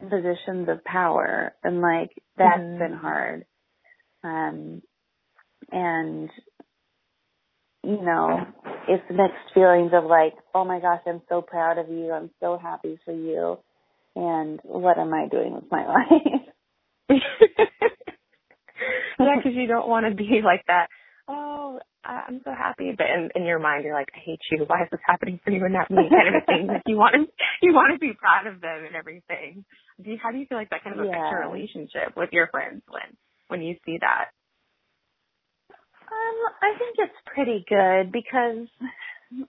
in 0.00 0.08
positions 0.08 0.68
of 0.68 0.84
power 0.84 1.54
and 1.62 1.80
like 1.80 2.10
that's 2.36 2.60
mm-hmm. 2.60 2.78
been 2.78 2.94
hard. 2.94 3.44
Um 4.24 4.82
and 5.70 6.30
you 7.84 8.00
know, 8.02 8.46
it's 8.88 9.04
mixed 9.10 9.54
feelings 9.54 9.92
of 9.92 10.04
like, 10.04 10.34
oh 10.54 10.64
my 10.64 10.80
gosh, 10.80 11.00
I'm 11.06 11.22
so 11.28 11.42
proud 11.42 11.78
of 11.78 11.88
you. 11.88 12.12
I'm 12.12 12.30
so 12.40 12.58
happy 12.60 12.98
for 13.04 13.12
you. 13.12 13.58
And 14.14 14.60
what 14.64 14.98
am 14.98 15.12
I 15.12 15.26
doing 15.28 15.54
with 15.54 15.70
my 15.70 15.86
life? 15.88 16.42
yeah, 19.18 19.36
because 19.36 19.52
you 19.54 19.66
don't 19.66 19.88
want 19.88 20.06
to 20.06 20.14
be 20.14 20.40
like 20.44 20.64
that. 20.66 20.88
Oh, 21.28 21.80
I'm 22.04 22.40
so 22.44 22.50
happy, 22.50 22.92
but 22.96 23.06
in, 23.06 23.30
in 23.36 23.46
your 23.46 23.60
mind, 23.60 23.84
you're 23.84 23.94
like, 23.94 24.08
I 24.14 24.18
hate 24.18 24.40
you. 24.50 24.64
Why 24.66 24.82
is 24.82 24.88
this 24.90 25.00
happening 25.06 25.38
for 25.44 25.50
you 25.50 25.64
and 25.64 25.72
not 25.72 25.90
me? 25.90 26.10
Kind 26.10 26.34
of 26.34 26.42
a 26.42 26.46
thing. 26.46 26.66
Like 26.66 26.82
you 26.86 26.96
want 26.96 27.14
to, 27.14 27.32
you 27.62 27.72
want 27.72 27.94
to 27.94 27.98
be 27.98 28.12
proud 28.12 28.46
of 28.46 28.60
them 28.60 28.84
and 28.84 28.96
everything. 28.96 29.64
Do 30.02 30.10
you, 30.10 30.18
how 30.20 30.32
do 30.32 30.38
you 30.38 30.46
feel 30.46 30.58
like 30.58 30.70
that 30.70 30.82
kind 30.82 30.98
of 30.98 31.06
affects 31.06 31.22
yeah. 31.22 31.30
your 31.30 31.48
relationship 31.48 32.16
with 32.16 32.30
your 32.32 32.48
friends 32.48 32.82
when 32.88 33.16
when 33.48 33.62
you 33.62 33.76
see 33.86 33.98
that? 34.00 34.34
Um, 36.12 36.52
I 36.60 36.78
think 36.78 36.96
it's 36.98 37.34
pretty 37.34 37.64
good 37.68 38.12
because, 38.12 38.68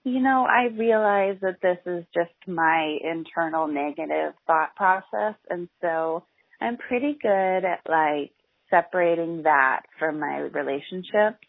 you 0.04 0.22
know, 0.22 0.46
I 0.50 0.74
realize 0.76 1.38
that 1.42 1.62
this 1.62 1.78
is 1.86 2.06
just 2.14 2.32
my 2.48 2.98
internal 3.04 3.68
negative 3.68 4.34
thought 4.48 4.76
process. 4.76 5.36
And 5.50 5.68
so 5.82 6.24
I'm 6.62 6.78
pretty 6.78 7.18
good 7.22 7.66
at 7.66 7.82
like 7.88 8.32
separating 8.70 9.44
that 9.44 9.82
from 10.00 10.20
my 10.20 10.38
relationships. 10.38 11.44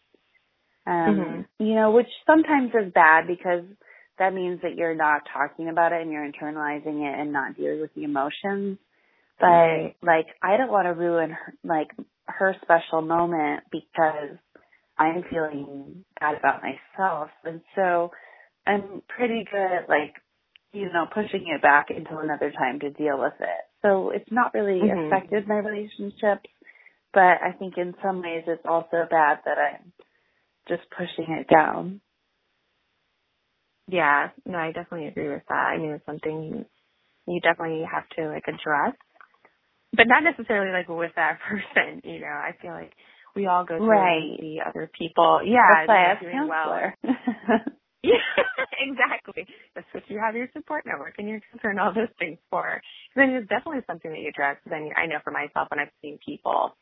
Um, 0.87 1.47
mm-hmm. 1.57 1.65
you 1.65 1.73
know, 1.73 1.91
which 1.91 2.09
sometimes 2.27 2.71
is 2.75 2.93
bad 2.93 3.25
because 3.25 3.63
that 4.19 4.33
means 4.33 4.61
that 4.61 4.75
you're 4.75 4.95
not 4.95 5.23
talking 5.33 5.69
about 5.69 5.93
it 5.93 6.01
and 6.01 6.11
you're 6.11 6.29
internalizing 6.29 7.01
it 7.01 7.19
and 7.19 7.33
not 7.33 7.57
dealing 7.57 7.81
with 7.81 7.93
the 7.95 8.03
emotions. 8.03 8.77
But 9.39 9.47
right. 9.47 9.95
like, 10.03 10.27
I 10.43 10.57
don't 10.57 10.71
want 10.71 10.85
to 10.85 10.93
ruin 10.93 11.31
her, 11.31 11.53
like 11.63 11.87
her 12.25 12.55
special 12.61 13.01
moment 13.01 13.63
because 13.71 14.37
I'm 14.97 15.23
feeling 15.29 16.05
bad 16.19 16.37
about 16.37 16.61
myself. 16.61 17.29
And 17.43 17.61
so 17.75 18.11
I'm 18.65 19.01
pretty 19.07 19.45
good 19.51 19.71
at 19.83 19.89
like, 19.89 20.15
you 20.73 20.85
know, 20.91 21.05
pushing 21.13 21.45
it 21.47 21.61
back 21.61 21.87
until 21.89 22.19
another 22.19 22.51
time 22.51 22.79
to 22.79 22.89
deal 22.89 23.19
with 23.19 23.33
it. 23.39 23.63
So 23.81 24.11
it's 24.11 24.31
not 24.31 24.53
really 24.53 24.81
mm-hmm. 24.81 25.07
affected 25.07 25.47
my 25.47 25.55
relationships, 25.55 26.49
but 27.13 27.39
I 27.43 27.53
think 27.57 27.75
in 27.77 27.93
some 28.03 28.21
ways 28.21 28.43
it's 28.47 28.65
also 28.67 29.05
bad 29.09 29.39
that 29.45 29.57
I'm 29.57 29.93
just 30.67 30.83
pushing 30.91 31.33
it 31.33 31.47
down. 31.47 32.01
Yeah, 33.87 34.29
no, 34.45 34.57
I 34.57 34.71
definitely 34.71 35.07
agree 35.07 35.29
with 35.29 35.43
that. 35.47 35.73
I 35.73 35.77
mean, 35.77 35.91
it's 35.91 36.05
something 36.05 36.43
you, 36.43 37.33
you 37.33 37.39
definitely 37.41 37.85
have 37.91 38.09
to 38.17 38.29
like 38.29 38.45
address, 38.47 38.95
but 39.93 40.07
not 40.07 40.23
necessarily 40.23 40.71
like 40.71 40.89
with 40.89 41.11
that 41.15 41.39
person. 41.47 42.01
You 42.03 42.21
know, 42.21 42.27
I 42.27 42.51
feel 42.61 42.71
like 42.71 42.93
we 43.35 43.47
all 43.47 43.65
go 43.65 43.77
through 43.77 43.87
right. 43.87 44.37
the 44.39 44.59
other 44.67 44.89
people. 44.97 45.41
Yeah, 45.43 45.85
That's 45.85 45.87
why 45.87 46.15
doing 46.21 46.47
well. 46.47 46.93
yeah, 48.03 48.23
exactly. 48.79 49.45
That's 49.75 49.87
what 49.93 50.03
you 50.07 50.19
have 50.19 50.35
your 50.35 50.47
support 50.53 50.85
network 50.85 51.15
and 51.17 51.27
your 51.27 51.41
concern 51.51 51.79
all 51.79 51.93
those 51.93 52.13
things 52.19 52.37
for. 52.49 52.81
And 53.15 53.17
then 53.17 53.35
it's 53.35 53.49
definitely 53.49 53.81
something 53.87 54.11
that 54.11 54.19
you 54.19 54.29
address. 54.29 54.57
Then 54.65 54.89
I 54.95 55.05
know 55.07 55.17
for 55.23 55.31
myself 55.31 55.67
when 55.69 55.79
I've 55.79 55.93
seen 56.01 56.19
people 56.25 56.75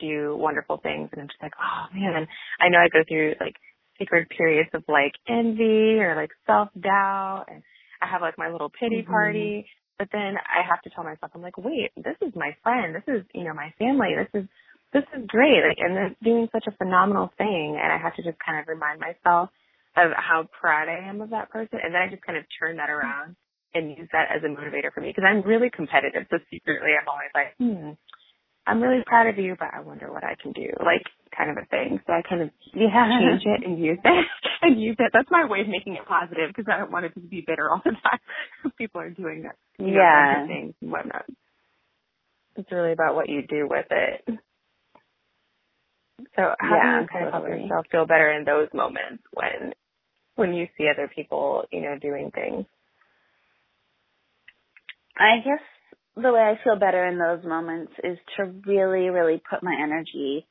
do 0.00 0.36
wonderful 0.36 0.78
things 0.78 1.10
and 1.12 1.20
I'm 1.20 1.28
just 1.28 1.42
like, 1.42 1.54
oh 1.60 1.94
man. 1.94 2.16
And 2.16 2.26
I 2.60 2.68
know 2.68 2.78
I 2.78 2.88
go 2.88 3.04
through 3.06 3.34
like 3.40 3.56
secret 3.98 4.28
periods 4.30 4.70
of 4.74 4.82
like 4.88 5.12
envy 5.28 6.00
or 6.00 6.16
like 6.16 6.30
self 6.46 6.68
doubt 6.78 7.46
and 7.48 7.62
I 8.00 8.10
have 8.10 8.22
like 8.22 8.38
my 8.38 8.50
little 8.50 8.70
pity 8.70 9.02
mm-hmm. 9.02 9.10
party. 9.12 9.66
But 9.98 10.08
then 10.10 10.34
I 10.34 10.66
have 10.68 10.82
to 10.82 10.90
tell 10.90 11.04
myself, 11.04 11.30
I'm 11.34 11.42
like, 11.42 11.56
wait, 11.56 11.92
this 11.96 12.16
is 12.20 12.32
my 12.34 12.56
friend. 12.64 12.96
This 12.96 13.06
is, 13.06 13.22
you 13.32 13.44
know, 13.44 13.54
my 13.54 13.72
family. 13.78 14.10
This 14.18 14.42
is 14.42 14.48
this 14.94 15.04
is 15.12 15.26
great. 15.26 15.60
Like, 15.66 15.78
and 15.82 15.94
they're 15.94 16.16
doing 16.22 16.48
such 16.52 16.64
a 16.66 16.76
phenomenal 16.78 17.30
thing. 17.36 17.76
And 17.82 17.92
I 17.92 17.98
have 17.98 18.14
to 18.16 18.22
just 18.22 18.38
kind 18.38 18.62
of 18.62 18.68
remind 18.68 19.00
myself 19.00 19.50
of 19.96 20.10
how 20.16 20.48
proud 20.48 20.88
I 20.88 21.08
am 21.08 21.20
of 21.20 21.30
that 21.30 21.50
person. 21.50 21.78
And 21.82 21.92
then 21.94 22.00
I 22.00 22.08
just 22.08 22.22
kind 22.22 22.38
of 22.38 22.44
turn 22.58 22.78
that 22.78 22.90
around 22.90 23.36
and 23.74 23.90
use 23.90 24.08
that 24.12 24.30
as 24.30 24.42
a 24.42 24.48
motivator 24.48 24.94
for 24.94 25.02
me 25.02 25.10
because 25.10 25.26
I'm 25.26 25.42
really 25.42 25.68
competitive. 25.68 26.26
So 26.30 26.38
secretly, 26.50 26.94
I'm 26.94 27.10
always 27.10 27.34
like, 27.34 27.58
hmm, 27.58 27.98
I'm 28.66 28.82
really 28.82 29.02
proud 29.04 29.26
of 29.26 29.36
you, 29.36 29.56
but 29.58 29.68
I 29.74 29.80
wonder 29.80 30.10
what 30.10 30.24
I 30.24 30.36
can 30.40 30.52
do, 30.52 30.70
like 30.84 31.04
kind 31.36 31.50
of 31.50 31.58
a 31.58 31.66
thing. 31.66 32.00
So 32.06 32.12
I 32.12 32.22
kind 32.22 32.42
of 32.42 32.50
yeah. 32.72 33.10
change 33.20 33.42
it 33.44 33.66
and 33.66 33.78
use 33.78 33.98
it 34.02 34.26
and 34.62 34.80
use 34.80 34.96
it. 34.98 35.10
That's 35.12 35.30
my 35.30 35.44
way 35.44 35.60
of 35.60 35.68
making 35.68 35.94
it 35.94 36.06
positive 36.08 36.48
because 36.48 36.70
I 36.72 36.78
don't 36.78 36.90
want 36.90 37.04
it 37.04 37.14
to 37.14 37.20
be 37.20 37.44
bitter 37.46 37.68
all 37.70 37.82
the 37.84 37.92
time. 37.92 38.72
People 38.78 39.00
are 39.02 39.10
doing 39.10 39.42
that, 39.42 39.56
you 39.78 39.92
know, 39.92 40.00
yeah, 40.00 40.46
things 40.46 40.74
and 40.80 40.90
whatnot. 40.90 41.26
It's 42.56 42.70
really 42.70 42.92
about 42.92 43.16
what 43.16 43.28
you 43.28 43.42
do 43.46 43.66
with 43.68 43.86
it. 43.90 44.38
So 46.36 46.54
how 46.58 46.76
yeah, 46.76 46.96
do 46.98 47.02
you 47.02 47.08
kind 47.08 47.32
totally. 47.32 47.32
of 47.32 47.32
help 47.32 47.62
yourself 47.62 47.86
feel 47.90 48.06
better 48.06 48.30
in 48.32 48.44
those 48.44 48.68
moments 48.72 49.22
when 49.32 49.74
when 50.36 50.54
you 50.54 50.66
see 50.76 50.86
other 50.92 51.10
people, 51.14 51.64
you 51.70 51.80
know, 51.80 51.98
doing 52.00 52.30
things? 52.34 52.66
I 55.16 55.38
guess 55.44 55.62
the 56.16 56.32
way 56.32 56.40
I 56.40 56.62
feel 56.62 56.76
better 56.78 57.06
in 57.06 57.18
those 57.18 57.44
moments 57.44 57.92
is 58.02 58.18
to 58.36 58.44
really, 58.66 59.10
really 59.10 59.40
put 59.48 59.62
my 59.62 59.76
energy 59.80 60.46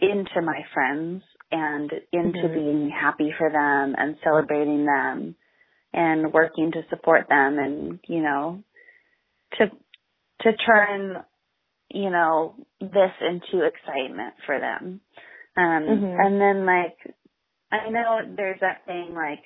into 0.00 0.42
my 0.42 0.60
friends 0.72 1.22
and 1.50 1.90
into 2.12 2.38
mm-hmm. 2.38 2.54
being 2.54 2.90
happy 2.90 3.32
for 3.36 3.50
them 3.50 3.94
and 3.98 4.16
celebrating 4.22 4.86
them 4.86 5.34
and 5.92 6.32
working 6.32 6.72
to 6.72 6.82
support 6.90 7.26
them 7.28 7.58
and, 7.58 7.98
you 8.06 8.22
know, 8.22 8.62
to 9.58 9.66
to 10.42 10.56
turn 10.56 11.16
you 11.90 12.10
know, 12.10 12.54
this 12.80 13.12
into 13.20 13.66
excitement 13.66 14.34
for 14.46 14.58
them. 14.58 15.00
Um, 15.56 15.82
mm-hmm. 15.82 16.20
and 16.20 16.40
then 16.40 16.66
like, 16.66 16.96
I 17.72 17.90
know 17.90 18.20
there's 18.36 18.60
that 18.60 18.86
thing 18.86 19.14
like, 19.14 19.40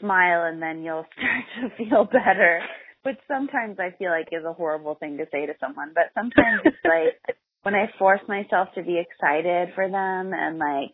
smile 0.00 0.44
and 0.44 0.60
then 0.60 0.82
you'll 0.82 1.06
start 1.16 1.44
to 1.76 1.84
feel 1.84 2.04
better, 2.04 2.60
which 3.02 3.18
sometimes 3.28 3.78
I 3.78 3.96
feel 3.98 4.10
like 4.10 4.28
is 4.32 4.44
a 4.44 4.52
horrible 4.52 4.94
thing 4.94 5.18
to 5.18 5.26
say 5.32 5.46
to 5.46 5.54
someone, 5.60 5.92
but 5.94 6.12
sometimes 6.14 6.60
it's 6.64 6.76
like, 6.84 7.36
when 7.62 7.74
I 7.74 7.86
force 7.98 8.20
myself 8.26 8.68
to 8.74 8.82
be 8.82 8.98
excited 8.98 9.74
for 9.74 9.88
them 9.88 10.32
and 10.34 10.58
like, 10.58 10.92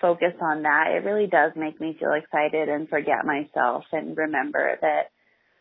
focus 0.00 0.34
on 0.40 0.62
that, 0.62 0.92
it 0.92 1.04
really 1.04 1.26
does 1.26 1.52
make 1.56 1.80
me 1.80 1.96
feel 1.98 2.12
excited 2.12 2.68
and 2.68 2.88
forget 2.88 3.24
myself 3.24 3.84
and 3.92 4.16
remember 4.16 4.76
that, 4.80 5.10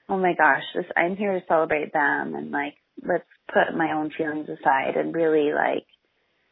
oh 0.09 0.17
my 0.17 0.33
gosh, 0.37 0.63
this, 0.75 0.85
I'm 0.95 1.15
here 1.15 1.33
to 1.33 1.45
celebrate 1.47 1.93
them 1.93 2.35
and 2.35 2.51
like, 2.51 2.75
let's 3.01 3.23
put 3.47 3.75
my 3.75 3.93
own 3.93 4.11
feelings 4.17 4.47
aside 4.49 4.95
and 4.95 5.13
really 5.13 5.51
like 5.53 5.85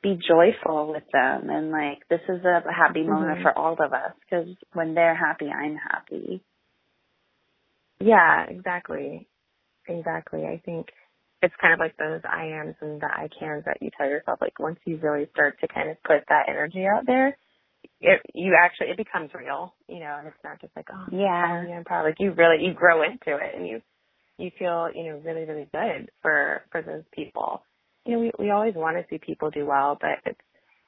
be 0.01 0.17
joyful 0.27 0.91
with 0.91 1.03
them 1.13 1.49
and 1.49 1.71
like 1.71 1.99
this 2.09 2.19
is 2.27 2.43
a 2.43 2.61
happy 2.71 3.03
moment 3.03 3.35
mm-hmm. 3.35 3.41
for 3.43 3.57
all 3.57 3.73
of 3.73 3.93
us 3.93 4.11
because 4.19 4.47
when 4.73 4.93
they're 4.93 5.15
happy 5.15 5.47
i'm 5.47 5.75
happy. 5.77 6.43
Yeah 7.99 8.45
exactly. 8.49 9.27
Exactly. 9.87 10.43
I 10.45 10.61
think 10.65 10.87
it's 11.41 11.53
kind 11.59 11.73
of 11.73 11.79
like 11.79 11.95
those 11.97 12.21
i 12.23 12.45
ams 12.47 12.75
and 12.81 13.01
the 13.01 13.05
i 13.05 13.27
cans 13.39 13.63
that 13.65 13.77
you 13.81 13.89
tell 13.97 14.07
yourself 14.07 14.39
like 14.41 14.57
once 14.59 14.79
you 14.85 14.97
really 14.97 15.27
start 15.31 15.59
to 15.59 15.67
kind 15.67 15.89
of 15.89 16.01
put 16.03 16.23
that 16.29 16.47
energy 16.47 16.85
out 16.85 17.05
there 17.05 17.37
it 17.99 18.21
you 18.33 18.55
actually 18.59 18.87
it 18.87 18.97
becomes 18.97 19.29
real 19.33 19.73
you 19.87 19.99
know 19.99 20.15
and 20.17 20.27
it's 20.27 20.43
not 20.43 20.59
just 20.61 20.75
like 20.75 20.87
oh 20.91 21.05
yeah. 21.11 21.63
i'm 21.77 21.83
proud. 21.83 22.03
Like 22.03 22.15
you 22.19 22.31
really 22.31 22.63
you 22.63 22.73
grow 22.73 23.03
into 23.03 23.35
it 23.37 23.55
and 23.55 23.67
you 23.67 23.81
you 24.37 24.51
feel, 24.57 24.89
you 24.93 25.03
know, 25.05 25.21
really, 25.23 25.45
really 25.45 25.67
good 25.71 26.09
for, 26.21 26.63
for 26.71 26.81
those 26.81 27.03
people. 27.13 27.63
You 28.05 28.13
know, 28.13 28.19
we, 28.19 28.31
we 28.39 28.51
always 28.51 28.75
want 28.75 28.97
to 28.97 29.05
see 29.09 29.17
people 29.17 29.49
do 29.49 29.65
well, 29.65 29.97
but 29.99 30.19
it's 30.25 30.39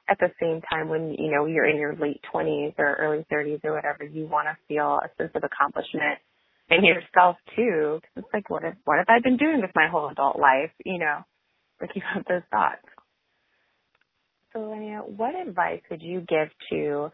at 0.08 0.18
the 0.18 0.30
same 0.40 0.60
time 0.70 0.88
when, 0.88 1.14
you 1.18 1.30
know, 1.30 1.46
you're 1.46 1.68
in 1.68 1.76
your 1.76 1.96
late 1.96 2.20
20s 2.32 2.74
or 2.78 2.94
early 2.94 3.24
30s 3.32 3.64
or 3.64 3.74
whatever, 3.74 4.04
you 4.04 4.26
want 4.26 4.48
to 4.48 4.56
feel 4.68 5.00
a 5.02 5.08
sense 5.16 5.32
of 5.34 5.42
accomplishment 5.42 6.18
in 6.70 6.84
yourself 6.84 7.36
too. 7.56 8.00
It's 8.16 8.28
like, 8.32 8.50
what 8.50 8.62
have, 8.62 8.76
what 8.84 8.98
have 8.98 9.08
I 9.08 9.20
been 9.22 9.36
doing 9.36 9.60
with 9.60 9.70
my 9.74 9.88
whole 9.88 10.08
adult 10.08 10.38
life? 10.38 10.70
You 10.84 10.98
know, 10.98 11.18
like 11.80 11.90
you 11.94 12.02
have 12.14 12.24
those 12.28 12.42
thoughts. 12.50 12.82
So, 14.52 14.60
Linea, 14.60 14.98
what 15.00 15.34
advice 15.34 15.82
would 15.90 16.02
you 16.02 16.20
give 16.20 16.48
to 16.70 17.10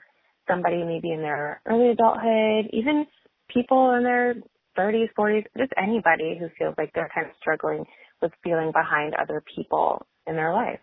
somebody 0.49 0.85
maybe 0.85 1.11
in 1.11 1.21
their 1.21 1.61
early 1.67 1.91
adulthood, 1.91 2.71
even 2.73 3.07
people 3.49 3.95
in 3.95 4.05
their 4.05 4.35
30s, 4.79 5.09
40s, 5.19 5.45
just 5.57 5.73
anybody 5.77 6.37
who 6.39 6.49
feels 6.59 6.75
like 6.79 6.93
they're 6.95 7.11
kind 7.15 7.27
of 7.27 7.33
struggling 7.41 7.85
with 8.21 8.33
feeling 8.43 8.73
behind 8.73 9.15
other 9.15 9.43
people 9.55 10.07
in 10.27 10.37
their 10.37 10.53
life? 10.53 10.81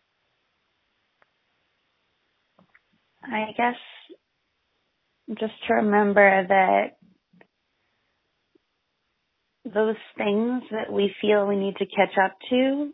I 3.23 3.51
guess 3.57 3.75
just 5.37 5.53
to 5.67 5.75
remember 5.75 6.47
that 6.47 6.97
those 9.65 9.95
things 10.17 10.63
that 10.71 10.91
we 10.91 11.13
feel 11.21 11.45
we 11.45 11.55
need 11.55 11.75
to 11.77 11.85
catch 11.85 12.17
up 12.23 12.35
to 12.49 12.91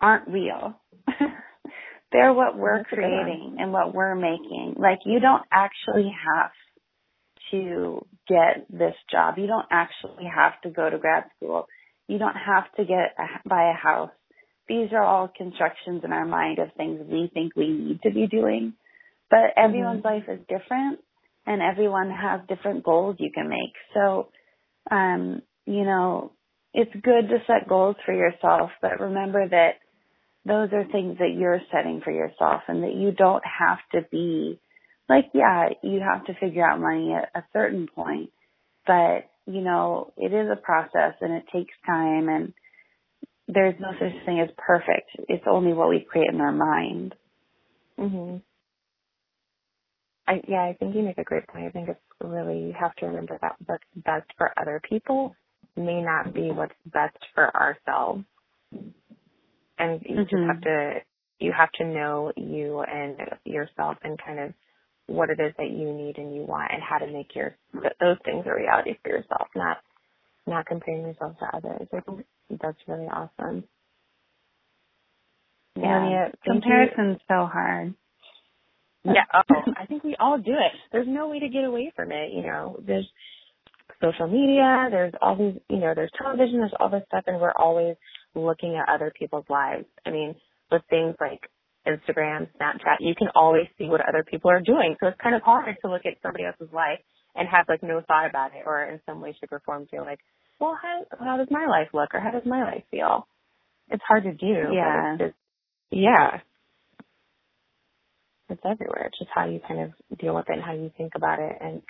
aren't 0.00 0.28
real. 0.28 0.80
they're 2.12 2.32
what 2.32 2.56
we're 2.56 2.84
creating 2.84 3.56
and 3.58 3.72
what 3.72 3.94
we're 3.94 4.14
making. 4.14 4.76
Like 4.78 5.00
you 5.04 5.20
don't 5.20 5.42
actually 5.52 6.10
have 6.34 6.50
to 7.50 8.04
get 8.28 8.66
this 8.70 8.94
job. 9.10 9.34
You 9.38 9.46
don't 9.46 9.66
actually 9.70 10.24
have 10.34 10.60
to 10.62 10.70
go 10.70 10.88
to 10.88 10.98
grad 10.98 11.24
school. 11.36 11.66
You 12.08 12.18
don't 12.18 12.36
have 12.36 12.64
to 12.76 12.84
get 12.84 13.14
a, 13.18 13.48
buy 13.48 13.70
a 13.70 13.74
house. 13.74 14.10
These 14.68 14.92
are 14.92 15.02
all 15.02 15.30
constructions 15.36 16.02
in 16.04 16.12
our 16.12 16.26
mind 16.26 16.58
of 16.58 16.68
things 16.76 17.00
we 17.08 17.30
think 17.32 17.54
we 17.56 17.68
need 17.68 18.00
to 18.02 18.10
be 18.10 18.26
doing. 18.26 18.74
But 19.30 19.54
everyone's 19.56 20.02
mm-hmm. 20.02 20.28
life 20.28 20.40
is 20.40 20.40
different 20.48 21.00
and 21.46 21.62
everyone 21.62 22.10
has 22.10 22.40
different 22.48 22.84
goals 22.84 23.16
you 23.18 23.30
can 23.32 23.48
make. 23.48 23.74
So, 23.94 24.28
um, 24.90 25.42
you 25.64 25.84
know, 25.84 26.32
it's 26.74 26.92
good 26.92 27.28
to 27.28 27.38
set 27.46 27.68
goals 27.68 27.96
for 28.04 28.12
yourself, 28.12 28.70
but 28.82 29.00
remember 29.00 29.48
that 29.48 29.74
those 30.44 30.68
are 30.72 30.84
things 30.84 31.18
that 31.18 31.34
you're 31.36 31.60
setting 31.72 32.00
for 32.04 32.12
yourself 32.12 32.62
and 32.68 32.82
that 32.84 32.94
you 32.94 33.12
don't 33.12 33.42
have 33.44 33.78
to 33.92 34.06
be 34.10 34.60
like, 35.08 35.26
yeah, 35.34 35.68
you 35.82 36.00
have 36.00 36.24
to 36.26 36.34
figure 36.34 36.66
out 36.66 36.80
money 36.80 37.14
at 37.14 37.30
a 37.34 37.44
certain 37.52 37.86
point, 37.86 38.30
but 38.86 39.28
you 39.46 39.60
know, 39.60 40.12
it 40.16 40.32
is 40.32 40.48
a 40.50 40.60
process 40.60 41.14
and 41.20 41.32
it 41.32 41.44
takes 41.52 41.72
time 41.86 42.28
and 42.28 42.52
there's 43.48 43.78
no 43.78 43.92
such 43.92 44.24
thing 44.24 44.40
as 44.40 44.48
perfect. 44.56 45.10
It's 45.28 45.44
only 45.48 45.72
what 45.72 45.88
we 45.88 46.00
create 46.00 46.30
in 46.32 46.40
our 46.40 46.52
mind. 46.52 47.14
Mhm. 47.98 48.42
I 50.26 50.42
yeah, 50.48 50.64
I 50.64 50.74
think 50.74 50.96
you 50.96 51.02
make 51.02 51.18
a 51.18 51.24
great 51.24 51.46
point. 51.46 51.66
I 51.66 51.70
think 51.70 51.88
it's 51.88 52.00
really 52.20 52.58
you 52.58 52.72
have 52.72 52.94
to 52.96 53.06
remember 53.06 53.38
that 53.40 53.56
what's 53.64 53.84
best 53.94 54.28
for 54.36 54.52
other 54.58 54.80
people 54.88 55.36
may 55.76 56.02
not 56.02 56.34
be 56.34 56.50
what's 56.50 56.74
best 56.86 57.18
for 57.34 57.54
ourselves. 57.54 58.24
And 59.78 60.02
you 60.04 60.16
mm-hmm. 60.16 60.22
just 60.22 60.42
have 60.46 60.60
to 60.62 61.00
you 61.38 61.52
have 61.52 61.70
to 61.72 61.84
know 61.84 62.32
you 62.36 62.80
and 62.80 63.16
yourself 63.44 63.98
and 64.02 64.18
kind 64.18 64.40
of 64.40 64.54
what 65.06 65.30
it 65.30 65.40
is 65.40 65.52
that 65.58 65.70
you 65.70 65.92
need 65.92 66.18
and 66.18 66.34
you 66.34 66.42
want 66.42 66.70
and 66.72 66.82
how 66.82 66.98
to 66.98 67.06
make 67.06 67.34
your 67.34 67.56
those 68.00 68.16
things 68.24 68.44
a 68.46 68.54
reality 68.54 68.96
for 69.02 69.10
yourself, 69.10 69.48
not 69.54 69.78
not 70.46 70.66
comparing 70.66 71.02
yourself 71.02 71.38
to 71.38 71.56
others. 71.56 71.88
I 71.92 72.00
think 72.00 72.26
that's 72.60 72.78
really 72.86 73.06
awesome. 73.06 73.64
Yeah, 75.76 76.28
comparison's 76.44 77.18
so 77.28 77.46
hard. 77.46 77.94
Yeah, 79.04 79.24
oh, 79.34 79.72
I 79.78 79.86
think 79.86 80.02
we 80.02 80.16
all 80.18 80.38
do 80.38 80.52
it. 80.52 80.72
There's 80.90 81.06
no 81.08 81.28
way 81.28 81.38
to 81.38 81.48
get 81.48 81.64
away 81.64 81.92
from 81.94 82.10
it. 82.10 82.32
You 82.32 82.42
know, 82.42 82.80
there's 82.84 83.06
social 84.02 84.26
media, 84.26 84.88
there's 84.90 85.12
all 85.22 85.36
these, 85.36 85.60
you 85.70 85.78
know, 85.78 85.92
there's 85.94 86.10
television, 86.20 86.58
there's 86.58 86.74
all 86.80 86.90
this 86.90 87.02
stuff, 87.06 87.24
and 87.26 87.40
we're 87.40 87.52
always 87.52 87.96
looking 88.34 88.76
at 88.76 88.92
other 88.92 89.12
people's 89.16 89.44
lives. 89.48 89.84
I 90.04 90.10
mean, 90.10 90.34
with 90.70 90.82
things 90.90 91.14
like 91.20 91.40
Instagram, 91.86 92.48
Snapchat, 92.60 92.96
you 93.00 93.14
can 93.14 93.28
always 93.34 93.66
see 93.78 93.86
what 93.86 94.06
other 94.06 94.24
people 94.28 94.50
are 94.50 94.60
doing. 94.60 94.96
So 95.00 95.08
it's 95.08 95.20
kind 95.22 95.34
of 95.34 95.42
hard 95.42 95.76
to 95.82 95.90
look 95.90 96.02
at 96.04 96.14
somebody 96.22 96.44
else's 96.44 96.72
life 96.72 96.98
and 97.34 97.48
have 97.48 97.66
like 97.68 97.82
no 97.82 98.02
thought 98.06 98.28
about 98.28 98.52
it 98.54 98.64
or 98.66 98.82
in 98.84 99.00
some 99.06 99.20
way, 99.20 99.36
shape 99.38 99.52
or 99.52 99.60
form 99.64 99.86
feel 99.90 100.02
like, 100.02 100.20
well, 100.58 100.76
how, 100.80 101.04
how 101.24 101.36
does 101.36 101.48
my 101.50 101.66
life 101.66 101.88
look 101.92 102.14
or 102.14 102.20
how 102.20 102.30
does 102.30 102.46
my 102.46 102.62
life 102.62 102.84
feel? 102.90 103.26
It's 103.90 104.02
hard 104.06 104.24
to 104.24 104.32
do. 104.32 104.74
Yeah. 104.74 105.12
It's 105.12 105.22
just, 105.22 105.34
yeah. 105.90 106.40
It's 108.48 108.62
everywhere. 108.64 109.06
It's 109.06 109.18
just 109.18 109.30
how 109.34 109.46
you 109.46 109.60
kind 109.66 109.80
of 109.80 110.18
deal 110.18 110.34
with 110.34 110.46
it 110.48 110.54
and 110.54 110.62
how 110.62 110.72
you 110.72 110.90
think 110.96 111.12
about 111.14 111.38
it. 111.40 111.56
And 111.60 111.82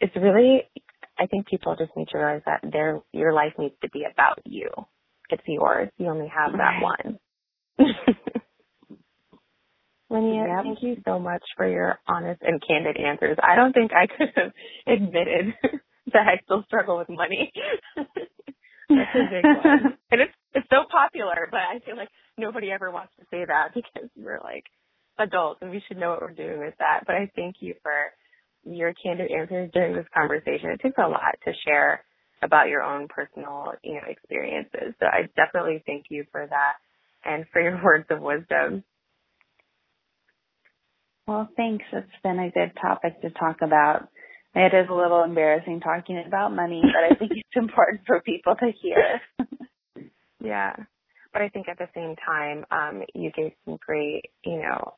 it's 0.00 0.14
really, 0.16 0.62
I 1.18 1.26
think 1.26 1.46
people 1.46 1.76
just 1.76 1.96
need 1.96 2.08
to 2.08 2.18
realize 2.18 2.42
that 2.46 2.60
their, 2.72 3.00
your 3.12 3.32
life 3.32 3.52
needs 3.58 3.74
to 3.82 3.90
be 3.90 4.04
about 4.10 4.40
you. 4.44 4.70
It's 5.30 5.42
yours. 5.46 5.88
You 5.98 6.08
only 6.08 6.28
have 6.28 6.52
that 6.52 6.80
one. 6.82 7.18
Linea, 10.14 10.46
yep. 10.46 10.62
thank 10.62 10.82
you 10.82 10.96
so 11.04 11.18
much 11.18 11.42
for 11.56 11.66
your 11.68 11.98
honest 12.06 12.40
and 12.42 12.62
candid 12.66 12.96
answers. 12.96 13.36
I 13.42 13.56
don't 13.56 13.72
think 13.72 13.90
I 13.92 14.06
could 14.16 14.30
have 14.36 14.52
admitted 14.86 15.54
that 16.12 16.26
I 16.26 16.40
still 16.44 16.62
struggle 16.66 16.98
with 16.98 17.08
money. 17.08 17.52
That's 17.96 19.14
a 19.14 19.28
big 19.30 19.44
one. 19.44 19.98
And 20.10 20.20
it's 20.20 20.32
it's 20.54 20.66
so 20.70 20.84
popular, 20.90 21.48
but 21.50 21.60
I 21.60 21.80
feel 21.84 21.96
like 21.96 22.10
nobody 22.38 22.70
ever 22.70 22.90
wants 22.90 23.12
to 23.18 23.24
say 23.30 23.44
that 23.44 23.74
because 23.74 24.08
we're 24.16 24.40
like 24.44 24.64
adults 25.18 25.60
and 25.62 25.70
we 25.70 25.82
should 25.88 25.96
know 25.96 26.10
what 26.10 26.20
we're 26.20 26.32
doing 26.32 26.60
with 26.60 26.74
that. 26.78 27.00
But 27.06 27.16
I 27.16 27.30
thank 27.34 27.56
you 27.60 27.74
for 27.82 27.92
your 28.64 28.94
candid 28.94 29.30
answers 29.32 29.70
during 29.72 29.96
this 29.96 30.06
conversation. 30.14 30.70
It 30.70 30.80
takes 30.80 30.98
a 30.98 31.08
lot 31.08 31.34
to 31.44 31.52
share 31.66 32.04
about 32.42 32.68
your 32.68 32.82
own 32.82 33.08
personal, 33.08 33.72
you 33.82 33.94
know, 33.94 34.06
experiences. 34.08 34.94
So 35.00 35.06
I 35.06 35.28
definitely 35.34 35.82
thank 35.86 36.06
you 36.10 36.24
for 36.30 36.46
that 36.46 36.74
and 37.24 37.46
for 37.52 37.60
your 37.60 37.82
words 37.82 38.06
of 38.10 38.20
wisdom. 38.20 38.84
Well, 41.26 41.48
thanks. 41.56 41.84
It's 41.92 42.06
been 42.22 42.38
a 42.38 42.50
good 42.50 42.72
topic 42.80 43.20
to 43.22 43.30
talk 43.30 43.58
about. 43.62 44.08
It 44.54 44.74
is 44.74 44.88
a 44.90 44.94
little 44.94 45.24
embarrassing 45.24 45.80
talking 45.80 46.22
about 46.26 46.54
money, 46.54 46.82
but 46.82 47.12
I 47.12 47.18
think 47.18 47.32
it's 47.32 47.48
important 47.56 48.02
for 48.06 48.20
people 48.20 48.54
to 48.56 48.70
hear. 48.82 49.20
yeah. 50.44 50.76
But 51.32 51.42
I 51.42 51.48
think 51.48 51.68
at 51.68 51.78
the 51.78 51.88
same 51.94 52.14
time, 52.24 52.64
um, 52.70 53.02
you 53.14 53.32
gave 53.32 53.52
some 53.64 53.78
great, 53.84 54.26
you 54.44 54.62
know, 54.62 54.94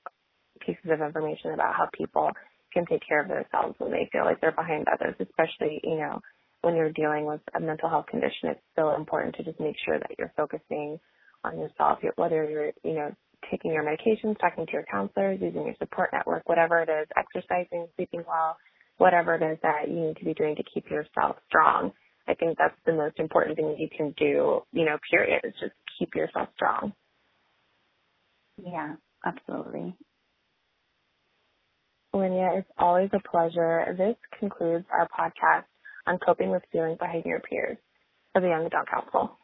pieces 0.60 0.90
of 0.90 1.00
information 1.00 1.52
about 1.52 1.74
how 1.74 1.88
people 1.96 2.30
can 2.72 2.84
take 2.86 3.06
care 3.06 3.22
of 3.22 3.28
themselves 3.28 3.76
when 3.78 3.92
they 3.92 4.08
feel 4.12 4.24
like 4.24 4.40
they're 4.40 4.52
behind 4.52 4.86
others, 4.92 5.14
especially, 5.20 5.80
you 5.84 5.96
know, 5.96 6.20
when 6.62 6.74
you're 6.74 6.92
dealing 6.92 7.24
with 7.24 7.40
a 7.54 7.60
mental 7.60 7.88
health 7.88 8.06
condition, 8.06 8.50
it's 8.50 8.60
still 8.72 8.94
important 8.94 9.36
to 9.36 9.44
just 9.44 9.60
make 9.60 9.76
sure 9.84 9.98
that 9.98 10.10
you're 10.18 10.32
focusing 10.36 10.98
on 11.44 11.58
yourself, 11.58 12.00
whether 12.16 12.44
you're, 12.44 12.72
you 12.82 12.94
know, 12.94 13.14
taking 13.50 13.72
your 13.72 13.84
medications, 13.84 14.38
talking 14.40 14.66
to 14.66 14.72
your 14.72 14.84
counselors, 14.90 15.38
using 15.40 15.64
your 15.64 15.74
support 15.78 16.10
network, 16.12 16.48
whatever 16.48 16.80
it 16.80 16.88
is, 16.88 17.06
exercising, 17.16 17.86
sleeping 17.96 18.22
well, 18.26 18.56
whatever 18.98 19.34
it 19.34 19.42
is 19.42 19.58
that 19.62 19.88
you 19.88 19.94
need 19.94 20.16
to 20.16 20.24
be 20.24 20.34
doing 20.34 20.56
to 20.56 20.64
keep 20.72 20.90
yourself 20.90 21.36
strong. 21.48 21.92
I 22.28 22.34
think 22.34 22.58
that's 22.58 22.74
the 22.84 22.92
most 22.92 23.18
important 23.18 23.56
thing 23.56 23.68
that 23.68 23.78
you 23.78 23.88
can 23.94 24.14
do, 24.18 24.62
you 24.72 24.84
know, 24.84 24.98
period, 25.10 25.40
is 25.44 25.54
just 25.60 25.74
keep 25.98 26.14
yourself 26.14 26.48
strong. 26.54 26.92
Yeah, 28.64 28.94
absolutely. 29.24 29.94
Linea, 32.12 32.50
it's 32.54 32.70
always 32.78 33.10
a 33.12 33.28
pleasure. 33.28 33.94
This 33.96 34.16
concludes 34.38 34.86
our 34.90 35.08
podcast 35.08 35.64
on 36.06 36.18
coping 36.24 36.50
with 36.50 36.62
feeling 36.72 36.96
behind 36.98 37.24
your 37.24 37.40
peers 37.40 37.76
of 38.34 38.42
the 38.42 38.48
Young 38.48 38.66
Adult 38.66 38.88
Council. 38.88 39.38